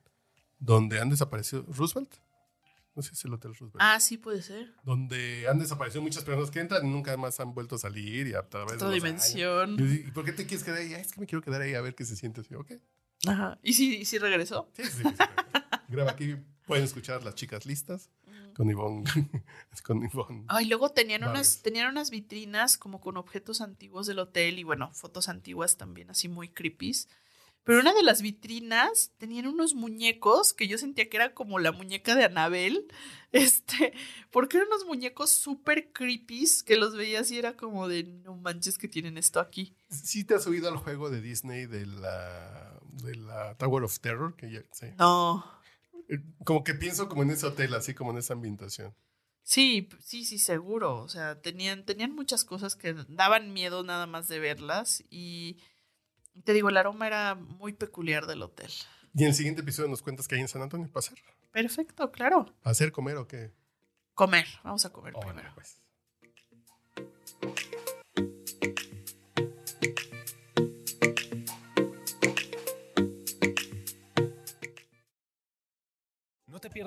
donde 0.61 1.01
han 1.01 1.09
desaparecido 1.09 1.65
Roosevelt. 1.67 2.13
No 2.95 3.01
sé 3.01 3.09
si 3.09 3.15
es 3.15 3.25
el 3.25 3.33
Hotel 3.33 3.51
Roosevelt. 3.51 3.75
Ah, 3.79 3.99
sí 3.99 4.17
puede 4.17 4.41
ser. 4.41 4.73
Donde 4.83 5.47
han 5.49 5.59
desaparecido 5.59 6.01
muchas 6.01 6.23
personas 6.23 6.51
que 6.51 6.59
entran 6.59 6.85
y 6.85 6.89
nunca 6.89 7.15
más 7.17 7.39
han 7.39 7.53
vuelto 7.53 7.75
a 7.75 7.79
salir 7.79 8.27
y 8.27 8.33
a 8.33 8.43
través 8.47 8.73
Otra 8.75 8.89
de 8.89 8.95
dimensión. 8.95 9.73
años. 9.79 9.91
Y, 9.91 10.07
¿Y 10.07 10.11
por 10.11 10.23
qué 10.25 10.33
te 10.33 10.45
quieres 10.45 10.63
quedar 10.63 10.79
ahí? 10.79 10.93
"Ah, 10.93 10.99
es 10.99 11.11
que 11.13 11.19
me 11.21 11.25
quiero 11.27 11.41
quedar 11.41 11.61
ahí 11.61 11.73
a 11.73 11.81
ver 11.81 11.95
qué 11.95 12.03
se 12.05 12.15
siente 12.15 12.41
así. 12.41 12.53
Ok. 12.53 12.73
Ajá. 13.27 13.57
¿Y 13.63 13.73
si, 13.73 13.95
y 13.97 14.05
si 14.05 14.17
regresó? 14.17 14.69
Sí, 14.73 14.83
sí, 14.83 14.91
sí. 14.91 15.03
sí. 15.03 15.15
Graba 15.87 16.11
aquí. 16.11 16.35
Pueden 16.67 16.83
escuchar 16.85 17.23
las 17.23 17.35
chicas 17.35 17.65
listas 17.65 18.09
con 18.55 18.69
Ivonne. 18.69 19.03
con 19.85 20.03
Ivonne. 20.03 20.43
Ay, 20.49 20.65
luego 20.65 20.89
tenían 20.89 21.21
Vargas. 21.21 21.37
unas, 21.55 21.61
tenían 21.63 21.87
unas 21.89 22.09
vitrinas 22.11 22.77
como 22.77 22.99
con 22.99 23.15
objetos 23.17 23.61
antiguos 23.61 24.05
del 24.07 24.19
hotel 24.19 24.59
y 24.59 24.63
bueno, 24.63 24.91
fotos 24.93 25.29
antiguas 25.29 25.77
también, 25.77 26.09
así 26.09 26.27
muy 26.27 26.49
creepies. 26.49 27.07
Pero 27.63 27.79
una 27.79 27.93
de 27.93 28.01
las 28.03 28.21
vitrinas 28.21 29.11
tenían 29.17 29.45
unos 29.47 29.75
muñecos 29.75 30.53
que 30.53 30.67
yo 30.67 30.77
sentía 30.77 31.09
que 31.09 31.17
era 31.17 31.33
como 31.33 31.59
la 31.59 31.71
muñeca 31.71 32.15
de 32.15 32.25
Anabel. 32.25 32.87
Este, 33.33 33.93
porque 34.29 34.57
eran 34.57 34.67
unos 34.67 34.85
muñecos 34.85 35.29
súper 35.29 35.93
creepy 35.93 36.43
que 36.65 36.75
los 36.75 36.97
veías 36.97 37.31
y 37.31 37.37
era 37.37 37.55
como 37.55 37.87
de 37.87 38.03
no 38.03 38.35
manches 38.35 38.77
que 38.77 38.89
tienen 38.89 39.17
esto 39.17 39.39
aquí. 39.39 39.73
¿Sí 39.89 40.25
te 40.25 40.33
has 40.33 40.47
oído 40.47 40.67
al 40.67 40.75
juego 40.75 41.09
de 41.09 41.21
Disney 41.21 41.65
de 41.65 41.85
la, 41.85 42.77
de 42.91 43.15
la 43.15 43.55
Tower 43.55 43.85
of 43.85 43.97
Terror? 44.01 44.35
Que 44.35 44.51
ya, 44.51 44.63
sí. 44.73 44.87
No. 44.99 45.45
Eh, 46.09 46.19
Como 46.43 46.65
que 46.65 46.73
pienso 46.73 47.07
como 47.07 47.23
en 47.23 47.29
ese 47.29 47.45
hotel, 47.45 47.73
así 47.73 47.93
como 47.93 48.11
en 48.11 48.17
esa 48.17 48.33
ambientación. 48.33 48.93
Sí, 49.43 49.87
sí, 50.03 50.25
sí, 50.25 50.37
seguro. 50.37 50.97
O 50.97 51.07
sea, 51.07 51.41
tenían, 51.41 51.85
tenían 51.85 52.13
muchas 52.13 52.43
cosas 52.43 52.75
que 52.75 52.93
daban 53.07 53.53
miedo 53.53 53.83
nada 53.83 54.07
más 54.07 54.27
de 54.27 54.39
verlas. 54.39 55.05
Y 55.09 55.57
te 56.43 56.53
digo, 56.53 56.69
el 56.69 56.77
aroma 56.77 57.07
era 57.07 57.35
muy 57.35 57.73
peculiar 57.73 58.25
del 58.27 58.41
hotel. 58.41 58.71
Y 59.13 59.23
en 59.23 59.29
el 59.29 59.35
siguiente 59.35 59.61
episodio 59.61 59.89
nos 59.89 60.01
cuentas 60.01 60.27
que 60.27 60.35
hay 60.35 60.41
en 60.41 60.47
San 60.47 60.61
Antonio 60.61 60.87
para 60.87 60.99
hacer. 60.99 61.17
Perfecto, 61.51 62.11
claro. 62.11 62.45
¿Hacer, 62.63 62.91
comer 62.91 63.17
o 63.17 63.27
qué? 63.27 63.51
Comer, 64.13 64.45
vamos 64.63 64.85
a 64.85 64.91
comer 64.91 65.13
primero. 65.13 65.51
pues. 65.55 65.80